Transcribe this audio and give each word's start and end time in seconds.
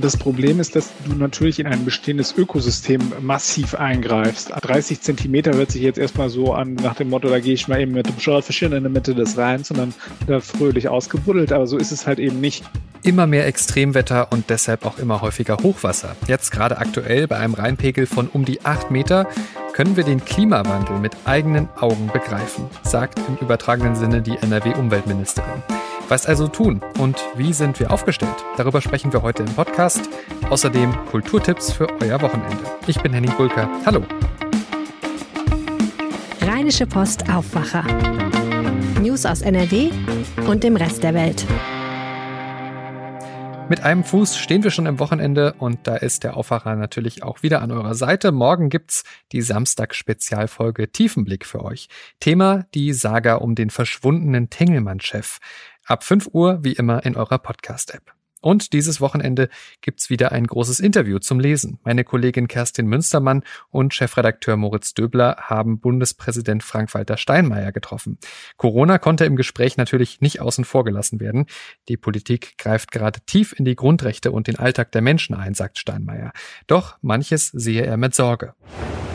Das 0.00 0.16
Problem 0.16 0.58
ist, 0.58 0.74
dass 0.74 0.90
du 1.06 1.14
natürlich 1.14 1.60
in 1.60 1.66
ein 1.66 1.84
bestehendes 1.84 2.36
Ökosystem 2.36 3.00
massiv 3.20 3.74
eingreifst. 3.74 4.50
30 4.50 5.00
Zentimeter 5.00 5.54
hört 5.54 5.70
sich 5.70 5.82
jetzt 5.82 5.98
erstmal 5.98 6.30
so 6.30 6.52
an, 6.52 6.74
nach 6.74 6.96
dem 6.96 7.10
Motto, 7.10 7.28
da 7.28 7.38
gehe 7.38 7.54
ich 7.54 7.68
mal 7.68 7.80
eben 7.80 7.92
mit 7.92 8.08
dem 8.08 8.18
Scheuerfischchen 8.18 8.72
in 8.72 8.82
der 8.82 8.90
Mitte 8.90 9.14
des 9.14 9.38
Rheins 9.38 9.70
und 9.70 9.78
dann 9.78 9.94
da 10.26 10.40
fröhlich 10.40 10.88
ausgebuddelt. 10.88 11.52
Aber 11.52 11.66
so 11.66 11.76
ist 11.76 11.92
es 11.92 12.06
halt 12.06 12.18
eben 12.18 12.40
nicht. 12.40 12.64
Immer 13.02 13.26
mehr 13.26 13.46
Extremwetter 13.46 14.32
und 14.32 14.50
deshalb 14.50 14.84
auch 14.84 14.98
immer 14.98 15.20
häufiger 15.20 15.58
Hochwasser. 15.58 16.16
Jetzt 16.26 16.50
gerade 16.50 16.78
aktuell 16.78 17.28
bei 17.28 17.36
einem 17.36 17.54
Rheinpegel 17.54 18.06
von 18.06 18.28
um 18.28 18.44
die 18.44 18.64
8 18.64 18.90
Meter 18.90 19.28
können 19.74 19.96
wir 19.96 20.04
den 20.04 20.24
Klimawandel 20.24 20.98
mit 20.98 21.12
eigenen 21.24 21.68
Augen 21.78 22.10
begreifen, 22.12 22.64
sagt 22.82 23.20
im 23.28 23.36
übertragenen 23.36 23.94
Sinne 23.94 24.22
die 24.22 24.36
NRW-Umweltministerin. 24.38 25.62
Was 26.08 26.26
also 26.26 26.48
tun 26.48 26.82
und 26.98 27.16
wie 27.34 27.54
sind 27.54 27.80
wir 27.80 27.90
aufgestellt? 27.90 28.34
Darüber 28.58 28.82
sprechen 28.82 29.12
wir 29.12 29.22
heute 29.22 29.42
im 29.42 29.54
Podcast. 29.54 30.10
Außerdem 30.50 30.94
Kulturtipps 31.10 31.72
für 31.72 31.88
euer 32.02 32.20
Wochenende. 32.20 32.62
Ich 32.86 33.00
bin 33.00 33.14
Henning 33.14 33.34
Bulker. 33.36 33.70
Hallo. 33.86 34.02
Rheinische 36.42 36.86
Post 36.86 37.30
Aufwacher. 37.30 37.84
News 39.00 39.24
aus 39.24 39.40
NRW 39.40 39.90
und 40.46 40.62
dem 40.62 40.76
Rest 40.76 41.02
der 41.02 41.14
Welt. 41.14 41.46
Mit 43.70 43.82
einem 43.82 44.04
Fuß 44.04 44.36
stehen 44.36 44.62
wir 44.62 44.70
schon 44.70 44.84
im 44.84 44.98
Wochenende 44.98 45.54
und 45.54 45.86
da 45.86 45.96
ist 45.96 46.22
der 46.22 46.36
Aufwacher 46.36 46.76
natürlich 46.76 47.22
auch 47.22 47.42
wieder 47.42 47.62
an 47.62 47.70
eurer 47.70 47.94
Seite. 47.94 48.30
Morgen 48.30 48.68
gibt's 48.68 49.04
die 49.32 49.40
Samstag-Spezialfolge 49.40 50.92
Tiefenblick 50.92 51.46
für 51.46 51.64
euch. 51.64 51.88
Thema 52.20 52.66
die 52.74 52.92
Saga 52.92 53.36
um 53.36 53.54
den 53.54 53.70
verschwundenen 53.70 54.50
Tengelmann-Chef. 54.50 55.38
Ab 55.86 56.02
5 56.02 56.30
Uhr 56.32 56.60
wie 56.62 56.72
immer 56.72 57.04
in 57.04 57.14
eurer 57.14 57.38
Podcast-App. 57.38 58.14
Und 58.40 58.72
dieses 58.72 59.02
Wochenende 59.02 59.50
gibt's 59.82 60.08
wieder 60.08 60.32
ein 60.32 60.46
großes 60.46 60.80
Interview 60.80 61.18
zum 61.18 61.40
Lesen. 61.40 61.78
Meine 61.84 62.04
Kollegin 62.04 62.48
Kerstin 62.48 62.86
Münstermann 62.86 63.42
und 63.70 63.92
Chefredakteur 63.92 64.56
Moritz 64.56 64.94
Döbler 64.94 65.36
haben 65.40 65.80
Bundespräsident 65.80 66.62
Frank-Walter 66.62 67.18
Steinmeier 67.18 67.70
getroffen. 67.72 68.18
Corona 68.56 68.96
konnte 68.96 69.26
im 69.26 69.36
Gespräch 69.36 69.76
natürlich 69.76 70.22
nicht 70.22 70.40
außen 70.40 70.64
vor 70.64 70.84
gelassen 70.84 71.20
werden. 71.20 71.46
Die 71.88 71.98
Politik 71.98 72.56
greift 72.56 72.90
gerade 72.90 73.20
tief 73.26 73.54
in 73.58 73.66
die 73.66 73.76
Grundrechte 73.76 74.30
und 74.30 74.46
den 74.46 74.58
Alltag 74.58 74.90
der 74.92 75.02
Menschen 75.02 75.34
ein, 75.34 75.52
sagt 75.52 75.78
Steinmeier. 75.78 76.32
Doch 76.66 76.96
manches 77.02 77.48
sehe 77.48 77.84
er 77.84 77.98
mit 77.98 78.14
Sorge. 78.14 78.54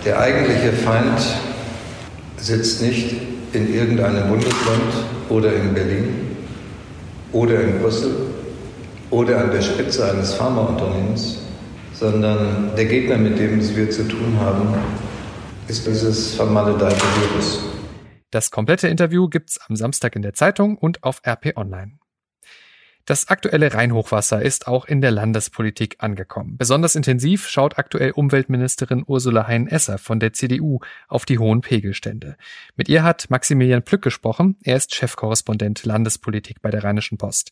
Der 0.06 0.20
eigentliche 0.20 0.72
Feind 0.72 1.20
sitzt 2.38 2.84
nicht 2.84 3.16
in 3.54 3.74
irgendeinem 3.74 4.30
Bundesland 4.30 4.94
oder 5.30 5.52
in 5.56 5.74
Berlin 5.74 6.39
oder 7.32 7.62
in 7.62 7.80
Brüssel 7.80 8.16
oder 9.10 9.40
an 9.40 9.52
der 9.52 9.62
Spitze 9.62 10.12
eines 10.12 10.34
Pharmaunternehmens, 10.34 11.40
sondern 11.94 12.72
der 12.76 12.86
Gegner, 12.86 13.18
mit 13.18 13.38
dem 13.38 13.60
wir 13.76 13.90
zu 13.90 14.08
tun 14.08 14.38
haben, 14.40 14.74
ist 15.68 15.86
dieses 15.86 16.36
vermaledeite 16.36 16.96
Virus. 16.96 17.64
Das 18.32 18.52
komplette 18.52 18.88
Interview 18.88 19.28
gibt's 19.28 19.60
am 19.68 19.76
Samstag 19.76 20.16
in 20.16 20.22
der 20.22 20.34
Zeitung 20.34 20.78
und 20.78 21.04
auf 21.04 21.22
RP 21.26 21.58
Online. 21.58 21.99
Das 23.10 23.28
aktuelle 23.28 23.74
Rheinhochwasser 23.74 24.44
ist 24.44 24.68
auch 24.68 24.86
in 24.86 25.02
der 25.02 25.10
Landespolitik 25.10 25.96
angekommen. 25.98 26.58
Besonders 26.60 26.94
intensiv 26.94 27.48
schaut 27.50 27.80
aktuell 27.80 28.12
Umweltministerin 28.12 29.04
Ursula 29.04 29.48
Hein-Esser 29.48 29.98
von 29.98 30.20
der 30.20 30.34
CDU 30.34 30.82
auf 31.08 31.26
die 31.26 31.40
hohen 31.40 31.62
Pegelstände. 31.62 32.38
Mit 32.76 32.88
ihr 32.88 33.02
hat 33.02 33.32
Maximilian 33.32 33.82
Plück 33.82 34.04
gesprochen. 34.04 34.58
Er 34.62 34.76
ist 34.76 34.94
Chefkorrespondent 34.94 35.86
Landespolitik 35.86 36.62
bei 36.62 36.70
der 36.70 36.84
Rheinischen 36.84 37.18
Post. 37.18 37.50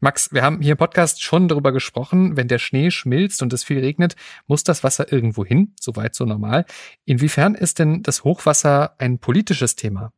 Max, 0.00 0.32
wir 0.32 0.40
haben 0.40 0.62
hier 0.62 0.72
im 0.72 0.78
Podcast 0.78 1.22
schon 1.22 1.48
darüber 1.48 1.72
gesprochen, 1.72 2.38
wenn 2.38 2.48
der 2.48 2.58
Schnee 2.58 2.90
schmilzt 2.90 3.42
und 3.42 3.52
es 3.52 3.62
viel 3.62 3.80
regnet, 3.80 4.16
muss 4.46 4.64
das 4.64 4.84
Wasser 4.84 5.12
irgendwo 5.12 5.44
hin, 5.44 5.74
soweit 5.78 6.14
so 6.14 6.24
normal. 6.24 6.64
Inwiefern 7.04 7.54
ist 7.54 7.78
denn 7.78 8.02
das 8.02 8.24
Hochwasser 8.24 8.94
ein 8.96 9.18
politisches 9.18 9.76
Thema? 9.76 10.14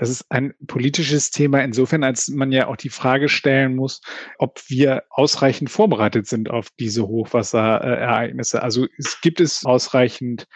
Das 0.00 0.08
ist 0.08 0.24
ein 0.30 0.54
politisches 0.66 1.30
Thema 1.30 1.62
insofern, 1.62 2.04
als 2.04 2.28
man 2.28 2.52
ja 2.52 2.68
auch 2.68 2.76
die 2.76 2.88
Frage 2.88 3.28
stellen 3.28 3.76
muss, 3.76 4.00
ob 4.38 4.58
wir 4.68 5.02
ausreichend 5.10 5.68
vorbereitet 5.68 6.26
sind 6.26 6.48
auf 6.48 6.68
diese 6.80 7.06
Hochwasserereignisse. 7.06 8.62
Also 8.62 8.86
es 8.96 9.20
gibt 9.20 9.40
es 9.42 9.66
ausreichend 9.66 10.46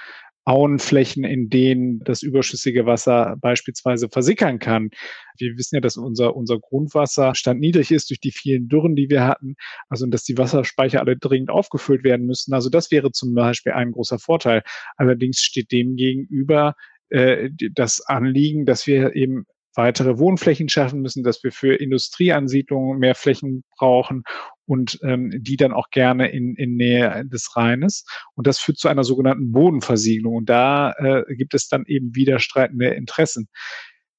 Auenflächen, 0.47 1.25
in 1.25 1.51
denen 1.51 2.01
das 2.05 2.23
überschüssige 2.23 2.87
Wasser 2.87 3.37
beispielsweise 3.39 4.09
versickern 4.09 4.59
kann. 4.59 4.89
Wir 5.37 5.59
wissen 5.59 5.75
ja, 5.75 5.83
dass 5.83 5.99
unser, 5.99 6.35
unser 6.35 6.59
Grundwasserstand 6.59 7.61
niedrig 7.61 7.91
ist 7.91 8.09
durch 8.09 8.21
die 8.21 8.33
vielen 8.33 8.69
Dürren, 8.69 8.97
die 8.97 9.11
wir 9.11 9.25
hatten. 9.25 9.57
Also, 9.91 10.07
dass 10.07 10.25
die 10.25 10.39
Wasserspeicher 10.39 11.01
alle 11.01 11.19
dringend 11.19 11.51
aufgefüllt 11.51 12.03
werden 12.03 12.25
müssen. 12.25 12.55
Also, 12.55 12.71
das 12.71 12.91
wäre 12.91 13.13
zum 13.13 13.35
Beispiel 13.35 13.73
ein 13.73 13.93
großer 13.93 14.19
Vorteil. 14.19 14.63
Allerdings 14.97 15.41
steht 15.41 15.71
dem 15.71 15.97
gegenüber 15.97 16.77
äh, 17.15 17.51
das 17.73 18.01
Anliegen, 18.01 18.67
dass 18.67 18.87
wir 18.87 19.15
eben 19.15 19.47
weitere 19.77 20.19
Wohnflächen 20.19 20.69
schaffen 20.69 21.01
müssen, 21.01 21.23
dass 21.25 21.43
wir 21.43 21.53
für 21.53 21.75
Industrieansiedlungen 21.75 22.99
mehr 22.99 23.15
Flächen 23.15 23.65
brauchen 23.77 24.23
und 24.67 24.99
ähm, 25.03 25.31
die 25.37 25.57
dann 25.57 25.73
auch 25.73 25.91
gerne 25.91 26.31
in, 26.31 26.55
in 26.55 26.77
Nähe 26.77 27.25
des 27.27 27.57
Rheines. 27.57 28.05
Und 28.35 28.47
das 28.47 28.59
führt 28.59 28.79
zu 28.79 28.89
einer 28.89 29.05
sogenannten 29.05 29.53
Bodenversiegelung. 29.53 30.37
Und 30.37 30.49
da 30.49 30.93
äh, 30.93 31.35
gibt 31.35 31.55
es 31.55 31.69
dann 31.69 31.85
eben 31.87 32.15
widerstreitende 32.15 32.89
Interessen. 32.89 33.49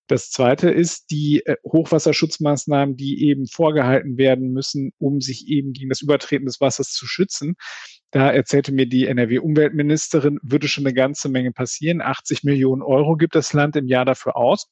Das 0.07 0.29
zweite 0.29 0.69
ist 0.69 1.09
die 1.11 1.41
äh, 1.45 1.55
Hochwasserschutzmaßnahmen, 1.63 2.95
die 2.95 3.27
eben 3.27 3.47
vorgehalten 3.47 4.17
werden 4.17 4.51
müssen, 4.51 4.91
um 4.99 5.19
sich 5.21 5.47
eben 5.47 5.73
gegen 5.73 5.89
das 5.89 6.01
Übertreten 6.01 6.45
des 6.45 6.61
Wassers 6.61 6.91
zu 6.91 7.07
schützen. 7.07 7.55
Da 8.11 8.31
erzählte 8.31 8.71
mir 8.71 8.87
die 8.87 9.07
NRW-Umweltministerin, 9.07 10.39
würde 10.43 10.67
schon 10.67 10.85
eine 10.85 10.93
ganze 10.93 11.27
Menge 11.27 11.51
passieren. 11.51 12.01
80 12.01 12.43
Millionen 12.43 12.81
Euro 12.81 13.15
gibt 13.15 13.35
das 13.35 13.53
Land 13.53 13.75
im 13.75 13.87
Jahr 13.87 14.05
dafür 14.05 14.35
aus. 14.37 14.67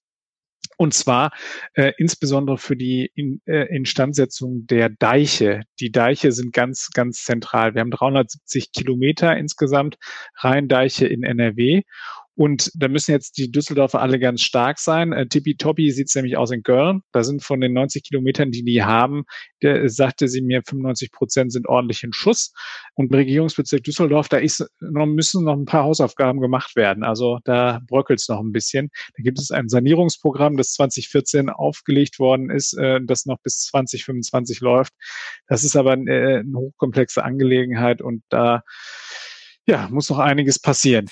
Und 0.78 0.94
zwar 0.94 1.32
äh, 1.74 1.92
insbesondere 1.98 2.58
für 2.58 2.76
die 2.76 3.12
in, 3.16 3.42
äh, 3.46 3.68
Instandsetzung 3.76 4.66
der 4.66 4.90
Deiche. 4.90 5.62
Die 5.80 5.92
Deiche 5.92 6.32
sind 6.32 6.54
ganz, 6.54 6.90
ganz 6.94 7.24
zentral. 7.24 7.74
Wir 7.74 7.82
haben 7.82 7.92
370 7.92 8.72
Kilometer 8.72 9.36
insgesamt 9.38 9.98
Rheindeiche 10.38 11.06
in 11.08 11.24
NRW. 11.24 11.84
Und 12.36 12.72
da 12.74 12.88
müssen 12.88 13.12
jetzt 13.12 13.38
die 13.38 13.52
Düsseldorfer 13.52 14.02
alle 14.02 14.20
ganz 14.20 14.42
stark 14.42 14.80
sein. 14.80 15.14
Äh, 15.14 15.28
Tippitoppi 15.28 15.92
sieht 15.92 16.08
es 16.08 16.16
nämlich 16.16 16.36
aus 16.36 16.50
in 16.50 16.64
Köln. 16.64 17.02
Da 17.12 17.24
sind 17.24 17.44
von 17.44 17.62
den 17.62 17.74
90 17.74 18.04
Kilometern, 18.04 18.50
die 18.50 18.64
die 18.64 18.84
haben, 18.84 19.26
der, 19.62 19.88
sagte 19.90 20.28
sie 20.28 20.42
mir, 20.42 20.64
95 20.66 21.12
Prozent 21.12 21.52
sind 21.52 21.68
ordentlich 21.68 22.04
in 22.04 22.12
Schuss. 22.12 22.52
Und 22.96 23.12
im 23.12 23.16
Regierungsbezirk 23.16 23.84
Düsseldorf, 23.84 24.30
da 24.30 24.38
ist 24.38 24.66
noch, 24.80 25.06
müssen 25.06 25.44
noch 25.44 25.54
ein 25.54 25.66
paar 25.66 25.84
Hausaufgaben 25.84 26.42
gemacht 26.42 26.76
werden. 26.76 27.04
Also 27.04 27.40
da 27.44 27.82
bröckelt 27.88 28.20
es 28.20 28.28
noch 28.28 28.40
ein 28.40 28.52
bisschen. 28.52 28.90
Da 29.16 29.22
gibt 29.22 29.40
es 29.40 29.52
ein 29.52 29.70
Sanierungsprogramm, 29.70 30.58
das 30.58 30.74
2014 30.74 31.50
aufgelegt 31.50 32.18
worden 32.18 32.50
ist, 32.50 32.74
äh, 32.78 33.00
das 33.04 33.28
noch 33.28 33.38
bis 33.44 33.60
2025 33.66 34.60
läuft. 34.60 34.94
Das 35.48 35.64
ist 35.64 35.76
aber 35.76 35.94
äh, 35.94 36.40
eine 36.40 36.58
hochkomplexe 36.58 37.24
Angelegenheit 37.24 38.02
und 38.02 38.24
da 38.30 38.64
ja, 39.66 39.88
muss 39.90 40.10
noch 40.10 40.20
einiges 40.20 40.60
passieren. 40.60 41.10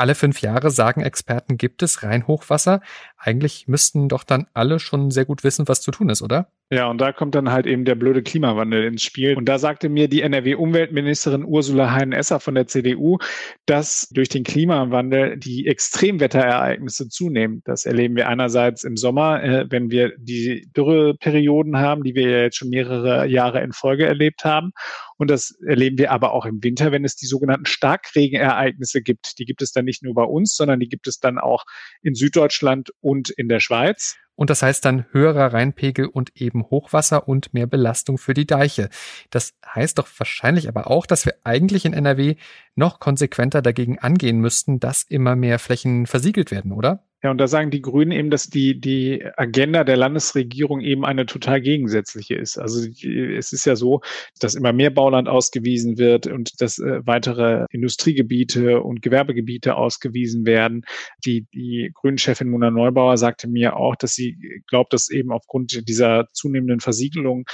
Alle 0.00 0.14
fünf 0.14 0.40
Jahre, 0.40 0.70
sagen 0.70 1.02
Experten, 1.02 1.58
gibt 1.58 1.82
es 1.82 2.02
Rheinhochwasser. 2.02 2.80
Eigentlich 3.18 3.68
müssten 3.68 4.08
doch 4.08 4.24
dann 4.24 4.46
alle 4.54 4.78
schon 4.78 5.10
sehr 5.10 5.26
gut 5.26 5.44
wissen, 5.44 5.68
was 5.68 5.82
zu 5.82 5.90
tun 5.90 6.08
ist, 6.08 6.22
oder? 6.22 6.50
Ja, 6.72 6.88
und 6.88 7.00
da 7.00 7.12
kommt 7.12 7.34
dann 7.34 7.50
halt 7.50 7.66
eben 7.66 7.84
der 7.84 7.96
blöde 7.96 8.22
Klimawandel 8.22 8.84
ins 8.84 9.02
Spiel. 9.02 9.36
Und 9.36 9.46
da 9.46 9.58
sagte 9.58 9.88
mir 9.88 10.06
die 10.06 10.22
NRW-Umweltministerin 10.22 11.44
Ursula 11.44 11.90
Hein-Esser 11.90 12.38
von 12.38 12.54
der 12.54 12.68
CDU, 12.68 13.18
dass 13.66 14.08
durch 14.12 14.28
den 14.28 14.44
Klimawandel 14.44 15.36
die 15.36 15.66
Extremwetterereignisse 15.66 17.08
zunehmen. 17.08 17.62
Das 17.64 17.86
erleben 17.86 18.14
wir 18.14 18.28
einerseits 18.28 18.84
im 18.84 18.96
Sommer, 18.96 19.42
äh, 19.42 19.66
wenn 19.68 19.90
wir 19.90 20.12
die 20.16 20.70
Dürreperioden 20.76 21.76
haben, 21.76 22.04
die 22.04 22.14
wir 22.14 22.30
ja 22.30 22.42
jetzt 22.42 22.58
schon 22.58 22.68
mehrere 22.68 23.26
Jahre 23.26 23.62
in 23.62 23.72
Folge 23.72 24.06
erlebt 24.06 24.44
haben. 24.44 24.70
Und 25.18 25.28
das 25.28 25.50
erleben 25.66 25.98
wir 25.98 26.12
aber 26.12 26.32
auch 26.32 26.46
im 26.46 26.62
Winter, 26.62 26.92
wenn 26.92 27.04
es 27.04 27.16
die 27.16 27.26
sogenannten 27.26 27.66
Starkregenereignisse 27.66 29.02
gibt. 29.02 29.40
Die 29.40 29.44
gibt 29.44 29.60
es 29.60 29.72
dann 29.72 29.86
nicht 29.86 30.04
nur 30.04 30.14
bei 30.14 30.22
uns, 30.22 30.54
sondern 30.54 30.78
die 30.78 30.88
gibt 30.88 31.08
es 31.08 31.18
dann 31.18 31.36
auch 31.36 31.64
in 32.00 32.14
Süddeutschland 32.14 32.90
und 33.00 33.28
in 33.30 33.48
der 33.48 33.58
Schweiz. 33.58 34.16
Und 34.40 34.48
das 34.48 34.62
heißt 34.62 34.86
dann 34.86 35.04
höherer 35.12 35.52
Rheinpegel 35.52 36.06
und 36.06 36.34
eben 36.34 36.64
Hochwasser 36.64 37.28
und 37.28 37.52
mehr 37.52 37.66
Belastung 37.66 38.16
für 38.16 38.32
die 38.32 38.46
Deiche. 38.46 38.88
Das 39.28 39.52
heißt 39.66 39.98
doch 39.98 40.08
wahrscheinlich 40.16 40.66
aber 40.66 40.90
auch, 40.90 41.04
dass 41.04 41.26
wir 41.26 41.34
eigentlich 41.44 41.84
in 41.84 41.92
NRW 41.92 42.36
noch 42.74 43.00
konsequenter 43.00 43.60
dagegen 43.60 43.98
angehen 43.98 44.38
müssten, 44.40 44.80
dass 44.80 45.02
immer 45.02 45.36
mehr 45.36 45.58
Flächen 45.58 46.06
versiegelt 46.06 46.50
werden, 46.50 46.72
oder? 46.72 47.04
Ja, 47.22 47.30
und 47.30 47.38
da 47.38 47.48
sagen 47.48 47.70
die 47.70 47.82
Grünen 47.82 48.12
eben, 48.12 48.30
dass 48.30 48.46
die, 48.48 48.80
die 48.80 49.22
Agenda 49.36 49.84
der 49.84 49.98
Landesregierung 49.98 50.80
eben 50.80 51.04
eine 51.04 51.26
total 51.26 51.60
gegensätzliche 51.60 52.34
ist. 52.34 52.56
Also 52.56 52.80
es 52.88 53.52
ist 53.52 53.66
ja 53.66 53.76
so, 53.76 54.00
dass 54.38 54.54
immer 54.54 54.72
mehr 54.72 54.90
Bauland 54.90 55.28
ausgewiesen 55.28 55.98
wird 55.98 56.26
und 56.26 56.62
dass 56.62 56.78
äh, 56.78 57.00
weitere 57.04 57.66
Industriegebiete 57.70 58.80
und 58.80 59.02
Gewerbegebiete 59.02 59.76
ausgewiesen 59.76 60.46
werden. 60.46 60.82
Die, 61.26 61.46
die 61.52 61.90
Grünen-Chefin 61.92 62.48
Mona 62.48 62.70
Neubauer 62.70 63.18
sagte 63.18 63.48
mir 63.48 63.76
auch, 63.76 63.96
dass 63.96 64.14
sie 64.14 64.62
glaubt, 64.68 64.94
dass 64.94 65.10
eben 65.10 65.30
aufgrund 65.30 65.88
dieser 65.88 66.28
zunehmenden 66.32 66.80
Versiegelung 66.80 67.44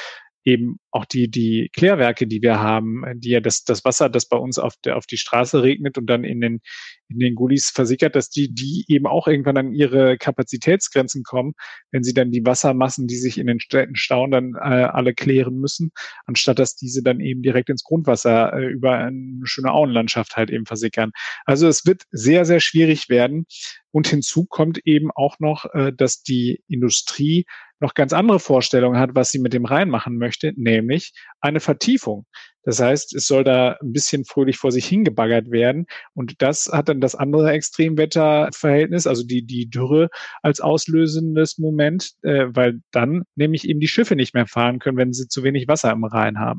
eben 0.46 0.78
auch 0.92 1.04
die, 1.04 1.28
die 1.28 1.68
Klärwerke, 1.72 2.26
die 2.28 2.40
wir 2.40 2.60
haben, 2.60 3.02
die 3.16 3.30
ja 3.30 3.40
das, 3.40 3.64
das 3.64 3.84
Wasser, 3.84 4.08
das 4.08 4.26
bei 4.26 4.36
uns 4.36 4.58
auf, 4.58 4.74
der, 4.84 4.96
auf 4.96 5.06
die 5.06 5.18
Straße 5.18 5.62
regnet 5.62 5.98
und 5.98 6.06
dann 6.06 6.22
in 6.22 6.40
den, 6.40 6.60
in 7.08 7.18
den 7.18 7.34
Gullis 7.34 7.70
versickert, 7.70 8.16
dass 8.16 8.30
die, 8.30 8.52
die 8.52 8.84
eben 8.88 9.06
auch 9.06 9.28
irgendwann 9.28 9.56
an 9.56 9.72
ihre 9.72 10.18
Kapazitätsgrenzen 10.18 11.22
kommen, 11.22 11.54
wenn 11.90 12.02
sie 12.02 12.14
dann 12.14 12.30
die 12.30 12.44
Wassermassen, 12.44 13.06
die 13.06 13.16
sich 13.16 13.38
in 13.38 13.46
den 13.46 13.60
Städten 13.60 13.96
stauen, 13.96 14.30
dann 14.30 14.54
äh, 14.54 14.58
alle 14.58 15.14
klären 15.14 15.56
müssen, 15.56 15.92
anstatt 16.26 16.58
dass 16.58 16.76
diese 16.76 17.02
dann 17.02 17.20
eben 17.20 17.42
direkt 17.42 17.70
ins 17.70 17.84
Grundwasser 17.84 18.52
äh, 18.52 18.66
über 18.66 18.98
eine 18.98 19.40
schöne 19.44 19.72
Auenlandschaft 19.72 20.36
halt 20.36 20.50
eben 20.50 20.66
versickern. 20.66 21.12
Also 21.44 21.68
es 21.68 21.86
wird 21.86 22.02
sehr, 22.10 22.44
sehr 22.44 22.60
schwierig 22.60 23.08
werden. 23.08 23.46
Und 23.92 24.08
hinzu 24.08 24.44
kommt 24.44 24.78
eben 24.84 25.10
auch 25.14 25.38
noch, 25.38 25.64
äh, 25.72 25.92
dass 25.92 26.22
die 26.22 26.62
Industrie 26.68 27.46
noch 27.80 27.94
ganz 27.94 28.12
andere 28.12 28.40
Vorstellungen 28.40 28.98
hat, 28.98 29.14
was 29.14 29.30
sie 29.30 29.38
mit 29.38 29.52
dem 29.52 29.64
Rhein 29.64 29.88
machen 29.88 30.18
möchte, 30.18 30.52
nämlich 30.56 31.12
eine 31.40 31.60
Vertiefung. 31.60 32.26
Das 32.66 32.80
heißt, 32.80 33.14
es 33.14 33.28
soll 33.28 33.44
da 33.44 33.78
ein 33.80 33.92
bisschen 33.92 34.24
fröhlich 34.24 34.58
vor 34.58 34.72
sich 34.72 34.86
hingebaggert 34.86 35.52
werden. 35.52 35.86
Und 36.14 36.42
das 36.42 36.68
hat 36.70 36.88
dann 36.88 37.00
das 37.00 37.14
andere 37.14 37.52
Extremwetterverhältnis, 37.52 39.06
also 39.06 39.22
die, 39.22 39.46
die 39.46 39.70
Dürre 39.70 40.10
als 40.42 40.60
auslösendes 40.60 41.58
Moment, 41.58 42.10
äh, 42.22 42.46
weil 42.48 42.80
dann 42.90 43.22
nämlich 43.36 43.68
eben 43.68 43.78
die 43.78 43.88
Schiffe 43.88 44.16
nicht 44.16 44.34
mehr 44.34 44.46
fahren 44.46 44.80
können, 44.80 44.98
wenn 44.98 45.12
sie 45.12 45.28
zu 45.28 45.44
wenig 45.44 45.68
Wasser 45.68 45.92
im 45.92 46.04
Rhein 46.04 46.40
haben. 46.40 46.58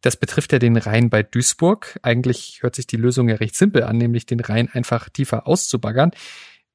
Das 0.00 0.16
betrifft 0.16 0.52
ja 0.52 0.58
den 0.58 0.76
Rhein 0.76 1.08
bei 1.08 1.22
Duisburg. 1.22 1.98
Eigentlich 2.02 2.58
hört 2.62 2.74
sich 2.74 2.88
die 2.88 2.96
Lösung 2.96 3.28
ja 3.28 3.36
recht 3.36 3.54
simpel 3.54 3.84
an, 3.84 3.96
nämlich 3.96 4.26
den 4.26 4.40
Rhein 4.40 4.68
einfach 4.72 5.08
tiefer 5.08 5.46
auszubaggern. 5.46 6.10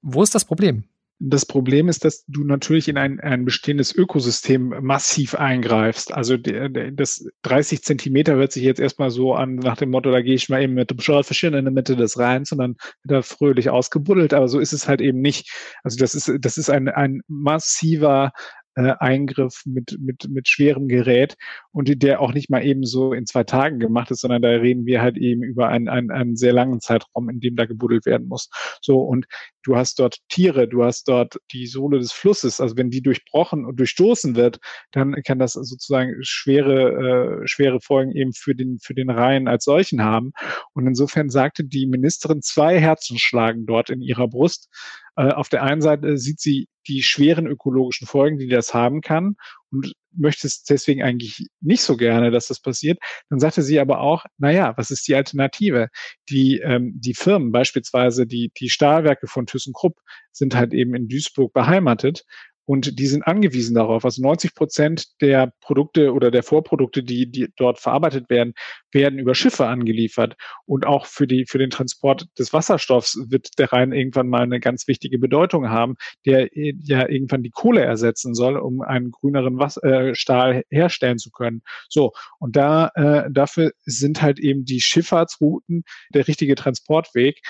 Wo 0.01 0.24
ist 0.24 0.36
das 0.36 0.45
Problem? 0.45 0.86
Das 1.25 1.46
Problem 1.46 1.88
ist, 1.88 2.04
dass 2.04 2.25
du 2.28 2.44
natürlich 2.44 2.90
in 2.90 2.98
ein, 2.98 3.22
ein 3.22 3.46
bestehendes 3.46 3.96
Ökosystem 3.96 4.74
massiv 4.81 5.36
eingreifst. 5.36 6.14
Also 6.14 6.36
der, 6.36 6.68
der, 6.68 6.92
das 6.92 7.25
30 7.44 7.81
Zentimeter 7.81 8.36
hört 8.36 8.52
sich 8.52 8.64
jetzt 8.64 8.81
erstmal 8.81 9.10
so 9.10 9.34
an 9.34 9.56
nach 9.56 9.78
dem 9.78 9.90
Motto, 9.90 10.12
da 10.12 10.22
gehe 10.22 10.36
ich 10.36 10.50
mal 10.50 10.62
eben 10.62 10.74
mit 10.74 10.92
dem 10.92 11.00
Schornstein 11.00 11.54
in 11.54 11.64
der 11.64 11.72
Mitte 11.72 11.96
des 11.96 12.20
Rheins 12.20 12.52
und 12.52 12.58
dann 12.58 12.75
wird 13.04 13.20
er 13.20 13.24
fröhlich 13.24 13.70
ausgebuddelt. 13.70 14.34
Aber 14.34 14.50
so 14.50 14.60
ist 14.60 14.74
es 14.74 14.90
halt 14.90 15.00
eben 15.00 15.22
nicht. 15.22 15.50
Also 15.81 15.98
das 15.98 16.14
ist, 16.14 16.30
das 16.42 16.58
ist 16.58 16.70
ein, 16.70 16.90
ein 16.90 17.22
massiver 17.30 18.34
äh, 18.75 18.94
Eingriff 19.00 19.64
mit, 19.66 19.98
mit, 20.00 20.28
mit 20.30 20.48
schwerem 20.48 20.88
Gerät 20.88 21.36
und 21.72 22.02
der 22.02 22.22
auch 22.22 22.34
nicht 22.34 22.50
mal 22.50 22.66
eben 22.66 22.86
so 22.86 23.14
in 23.14 23.25
zwei 23.25 23.44
Tagen 23.44 23.80
gemacht 23.80 24.12
ist, 24.12 24.22
sondern 24.22 24.42
da 24.42 24.50
reden 24.50 24.86
wir 24.86 25.02
halt 25.02 25.18
eben 25.18 25.44
über 25.44 25.70
einen, 25.70 25.88
einen, 25.88 26.12
einen 26.12 26.36
sehr 26.36 26.54
langen 26.54 26.80
Zeitraum, 26.80 27.30
in 27.30 27.40
dem 27.40 27.56
da 27.56 27.66
gebuddelt 27.66 28.06
werden 28.06 28.28
muss. 28.28 28.50
So, 28.81 29.02
und 29.02 29.25
du 29.64 29.75
hast 29.75 30.00
dort 30.00 30.18
Tiere, 30.30 30.68
du 30.68 30.84
hast 30.84 31.08
dort 31.08 31.38
die 31.52 31.68
Sohle 31.68 32.00
des 32.00 32.12
Flusses, 32.12 32.60
also 32.60 32.75
wenn 32.78 32.90
die 32.90 33.02
durchbrochen 33.02 33.66
und 33.66 33.80
durchstoßen 33.80 34.36
wird, 34.36 34.60
dann 34.92 35.16
kann 35.24 35.40
das 35.40 35.54
sozusagen 35.54 36.16
schwere, 36.22 37.42
äh, 37.44 37.48
schwere 37.48 37.80
Folgen 37.80 38.12
eben 38.12 38.34
für 38.34 38.56
den, 38.56 38.80
für 38.80 38.94
den 38.94 39.10
Rhein 39.10 39.48
als 39.48 39.66
solchen 39.66 40.04
haben. 40.04 40.31
Und 40.74 40.88
insofern 40.88 41.30
sagte 41.30 41.64
die 41.64 41.86
Ministerin, 41.86 42.42
zwei 42.42 42.80
Herzen 42.80 43.18
schlagen 43.18 43.66
dort 43.66 43.90
in 43.90 44.02
ihrer 44.02 44.28
Brust. 44.28 44.70
Äh, 45.16 45.30
auf 45.30 45.50
der 45.50 45.64
einen 45.64 45.81
Seite 45.81 46.18
sieht 46.18 46.40
sie 46.40 46.68
die 46.88 47.03
schweren 47.03 47.47
ökologischen 47.47 48.07
Folgen, 48.07 48.38
die 48.38 48.47
das 48.47 48.74
haben 48.74 49.01
kann 49.01 49.35
und 49.71 49.94
möchte 50.15 50.47
es 50.47 50.63
deswegen 50.63 51.01
eigentlich 51.01 51.47
nicht 51.62 51.81
so 51.81 51.97
gerne, 51.97 52.31
dass 52.31 52.47
das 52.47 52.59
passiert. 52.59 53.00
Dann 53.30 53.39
sagte 53.39 53.62
sie 53.62 53.80
aber 53.80 54.00
auch, 54.00 54.25
na 54.38 54.51
ja, 54.51 54.74
was 54.77 54.91
ist 54.91 55.07
die 55.07 55.15
Alternative? 55.15 55.89
Die, 56.30 56.59
ähm, 56.59 56.94
die 56.95 57.15
Firmen, 57.15 57.51
beispielsweise 57.51 58.27
die, 58.27 58.51
die 58.57 58.69
Stahlwerke 58.69 59.27
von 59.27 59.45
ThyssenKrupp, 59.45 60.00
sind 60.31 60.56
halt 60.56 60.74
eben 60.74 60.95
in 60.95 61.07
Duisburg 61.07 61.53
beheimatet 61.53 62.25
und 62.65 62.98
die 63.00 63.07
sind 63.07 63.24
angewiesen 63.27 63.75
darauf. 63.75 64.06
Also 64.06 64.21
90 64.21 64.56
Prozent 64.56 65.21
der 65.21 65.51
Produkte 65.62 66.13
oder 66.13 66.31
der 66.31 66.44
Vorprodukte, 66.44 67.04
die, 67.04 67.30
die 67.30 67.50
dort 67.57 67.80
verarbeitet 67.80 68.30
werden, 68.30 68.54
werden 68.92 69.19
über 69.19 69.36
Schiffe 69.36 69.68
angeliefert. 69.68 70.36
Und 70.65 70.86
auch 70.86 71.06
für, 71.06 71.27
die, 71.27 71.45
für 71.45 71.57
den 71.57 71.69
Transport 71.69 72.27
des 72.39 72.54
Wasserstoffs 72.54 73.19
wird 73.27 73.60
der 73.60 73.74
Rhein 73.74 73.92
irgendwann 73.92 74.30
mal 74.30 74.44
eine 74.44 74.60
ganz 74.60 74.88
wichtige 74.88 75.19
Bedeutung 75.19 75.69
haben, 75.69 75.95
der 76.25 76.50
ja 76.54 77.10
irgendwann 77.10 77.44
die 77.44 77.51
Kohle 77.51 77.81
ersetzen 77.81 78.33
soll, 78.33 78.57
um 78.57 78.81
einen 78.81 79.12
grüneren 79.12 79.60
Was 79.60 79.77
äh, 79.77 80.15
Stahl 80.15 80.63
herstellen 80.69 81.18
zu 81.18 81.31
können. 81.31 81.63
So, 81.89 82.13
und 82.39 82.56
da 82.56 82.92
äh, 82.95 83.30
dafür 83.31 83.71
sind 83.86 84.21
halt 84.21 84.39
eben 84.39 84.63
die 84.63 84.81
Schifffahrtsrouten 84.81 85.83
der 86.13 86.27
richtige 86.27 86.56
Transportweg. 86.56 87.42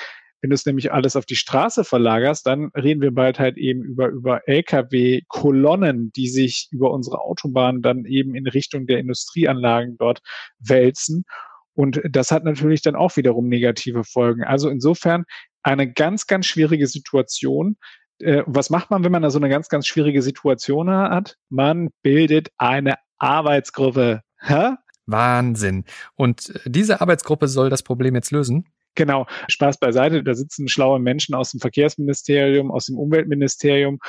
Wenn 0.43 0.49
du 0.49 0.55
es 0.55 0.65
nämlich 0.65 0.91
alles 0.91 1.15
auf 1.15 1.25
die 1.25 1.37
Straße 1.37 1.85
verlagerst, 1.85 2.45
dann 2.45 2.69
reden 2.75 3.01
wir 3.01 3.11
bald 3.11 3.39
halt 3.39 3.57
eben 3.57 3.81
über, 3.81 4.09
über 4.09 4.41
Lkw-Kolonnen, 4.45 6.11
die 6.17 6.27
sich 6.27 6.67
über 6.69 6.91
unsere 6.91 7.21
Autobahnen 7.21 7.81
dann 7.81 8.03
eben 8.03 8.35
in 8.35 8.45
Richtung 8.45 8.85
der 8.85 8.99
Industrieanlagen 8.99 9.95
dort 9.97 10.19
wälzen. 10.59 11.23
Und 11.75 12.01
das 12.09 12.31
hat 12.31 12.43
natürlich 12.43 12.81
dann 12.81 12.97
auch 12.97 13.15
wiederum 13.15 13.47
negative 13.47 14.03
Folgen. 14.03 14.43
Also 14.43 14.67
insofern 14.67 15.23
eine 15.61 15.89
ganz, 15.89 16.27
ganz 16.27 16.45
schwierige 16.45 16.87
Situation. 16.87 17.77
Äh, 18.19 18.43
was 18.45 18.69
macht 18.69 18.91
man, 18.91 19.05
wenn 19.05 19.13
man 19.13 19.21
da 19.21 19.29
so 19.29 19.39
eine 19.39 19.47
ganz, 19.47 19.69
ganz 19.69 19.87
schwierige 19.87 20.21
Situation 20.21 20.89
hat? 20.89 21.37
Man 21.47 21.87
bildet 22.01 22.49
eine 22.57 22.95
Arbeitsgruppe. 23.17 24.23
Hä? 24.41 24.71
Wahnsinn. 25.05 25.85
Und 26.15 26.53
diese 26.65 26.99
Arbeitsgruppe 26.99 27.47
soll 27.47 27.69
das 27.69 27.81
Problem 27.81 28.13
jetzt 28.15 28.31
lösen? 28.31 28.65
Genau, 28.95 29.25
Spaß 29.47 29.79
beiseite. 29.79 30.23
Da 30.23 30.35
sitzen 30.35 30.67
schlaue 30.67 30.99
Menschen 30.99 31.35
aus 31.35 31.51
dem 31.51 31.59
Verkehrsministerium, 31.59 32.71
aus 32.71 32.85
dem 32.85 32.97
Umweltministerium 32.97 33.99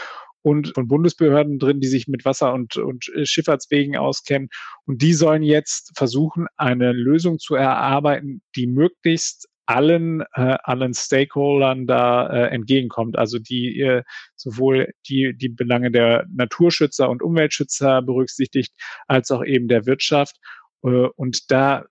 und 0.43 0.75
von 0.75 0.89
Bundesbehörden 0.89 1.59
drin, 1.59 1.81
die 1.81 1.87
sich 1.87 2.07
mit 2.07 2.25
Wasser- 2.27 2.53
und, 2.53 2.77
und 2.77 3.11
Schifffahrtswegen 3.23 3.97
auskennen. 3.97 4.51
Und 4.85 5.01
die 5.01 5.15
sollen 5.15 5.43
jetzt 5.43 5.93
versuchen, 5.97 6.47
eine 6.57 6.93
Lösung 6.93 7.39
zu 7.39 7.55
erarbeiten, 7.55 8.43
die 8.55 8.67
möglichst 8.67 9.49
allen 9.67 10.21
äh, 10.35 10.59
allen 10.63 10.93
Stakeholdern 10.93 11.87
da 11.87 12.29
äh, 12.29 12.49
entgegenkommt, 12.49 13.17
also 13.17 13.39
die 13.39 13.81
äh, 13.81 14.03
sowohl 14.37 14.93
die 15.09 15.35
die 15.35 15.49
Belange 15.49 15.91
der 15.91 16.27
Naturschützer 16.31 17.09
und 17.09 17.23
Umweltschützer 17.23 18.03
berücksichtigt, 18.03 18.75
als 19.07 19.31
auch 19.31 19.43
eben 19.43 19.69
der 19.69 19.87
Wirtschaft. 19.87 20.37
Äh, 20.83 21.09
und 21.17 21.51
da 21.51 21.87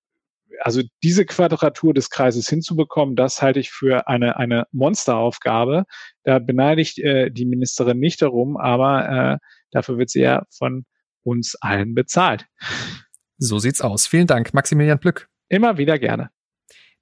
also 0.61 0.81
diese 1.03 1.25
Quadratur 1.25 1.93
des 1.93 2.09
Kreises 2.09 2.47
hinzubekommen, 2.47 3.15
das 3.15 3.41
halte 3.41 3.59
ich 3.59 3.71
für 3.71 4.07
eine, 4.07 4.37
eine 4.37 4.65
Monsteraufgabe. 4.71 5.85
Da 6.23 6.39
beneide 6.39 6.81
ich 6.81 7.03
äh, 7.03 7.29
die 7.29 7.45
Ministerin 7.45 7.99
nicht 7.99 8.21
darum, 8.21 8.57
aber 8.57 9.09
äh, 9.09 9.37
dafür 9.71 9.97
wird 9.97 10.09
sie 10.09 10.21
ja 10.21 10.43
von 10.55 10.85
uns 11.23 11.55
allen 11.61 11.95
bezahlt. 11.95 12.45
So 13.37 13.59
sieht's 13.59 13.81
aus. 13.81 14.07
Vielen 14.07 14.27
Dank, 14.27 14.53
Maximilian 14.53 14.99
Plück. 14.99 15.27
Immer 15.49 15.77
wieder 15.77 15.99
gerne. 15.99 16.29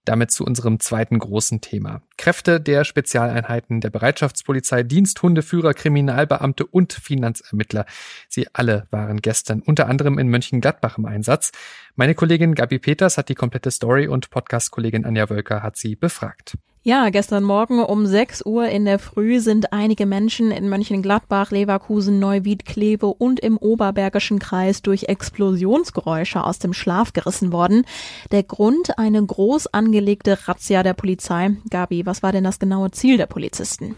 Damit 0.05 0.31
zu 0.31 0.43
unserem 0.43 0.79
zweiten 0.79 1.19
großen 1.19 1.61
Thema. 1.61 2.01
Kräfte 2.17 2.59
der 2.59 2.85
Spezialeinheiten 2.85 3.81
der 3.81 3.91
Bereitschaftspolizei, 3.91 4.81
Diensthundeführer, 4.81 5.73
Kriminalbeamte 5.73 6.65
und 6.65 6.93
Finanzermittler. 6.93 7.85
Sie 8.27 8.47
alle 8.53 8.87
waren 8.89 9.21
gestern 9.21 9.61
unter 9.61 9.87
anderem 9.87 10.17
in 10.17 10.27
Mönchengladbach 10.27 10.97
im 10.97 11.05
Einsatz. 11.05 11.51
Meine 11.95 12.15
Kollegin 12.15 12.55
Gabi 12.55 12.79
Peters 12.79 13.17
hat 13.17 13.29
die 13.29 13.35
komplette 13.35 13.69
Story 13.69 14.07
und 14.07 14.31
Podcast-Kollegin 14.31 15.05
Anja 15.05 15.29
Wölker 15.29 15.61
hat 15.61 15.77
sie 15.77 15.95
befragt. 15.95 16.57
Ja, 16.83 17.09
gestern 17.09 17.43
Morgen 17.43 17.79
um 17.79 18.07
6 18.07 18.43
Uhr 18.43 18.67
in 18.67 18.85
der 18.85 18.97
Früh 18.97 19.39
sind 19.39 19.71
einige 19.71 20.07
Menschen 20.07 20.49
in 20.49 20.67
Mönchengladbach, 20.67 21.51
Leverkusen, 21.51 22.17
Neuwied, 22.17 22.65
Kleve 22.65 23.05
und 23.05 23.39
im 23.39 23.57
Oberbergischen 23.57 24.39
Kreis 24.39 24.81
durch 24.81 25.03
Explosionsgeräusche 25.03 26.43
aus 26.43 26.57
dem 26.57 26.73
Schlaf 26.73 27.13
gerissen 27.13 27.51
worden. 27.51 27.85
Der 28.31 28.41
Grund 28.41 28.97
eine 28.97 29.23
groß 29.23 29.67
angelegte 29.67 30.47
Razzia 30.47 30.81
der 30.81 30.95
Polizei. 30.95 31.55
Gabi, 31.69 32.07
was 32.07 32.23
war 32.23 32.31
denn 32.31 32.45
das 32.45 32.57
genaue 32.57 32.89
Ziel 32.89 33.17
der 33.17 33.27
Polizisten? 33.27 33.95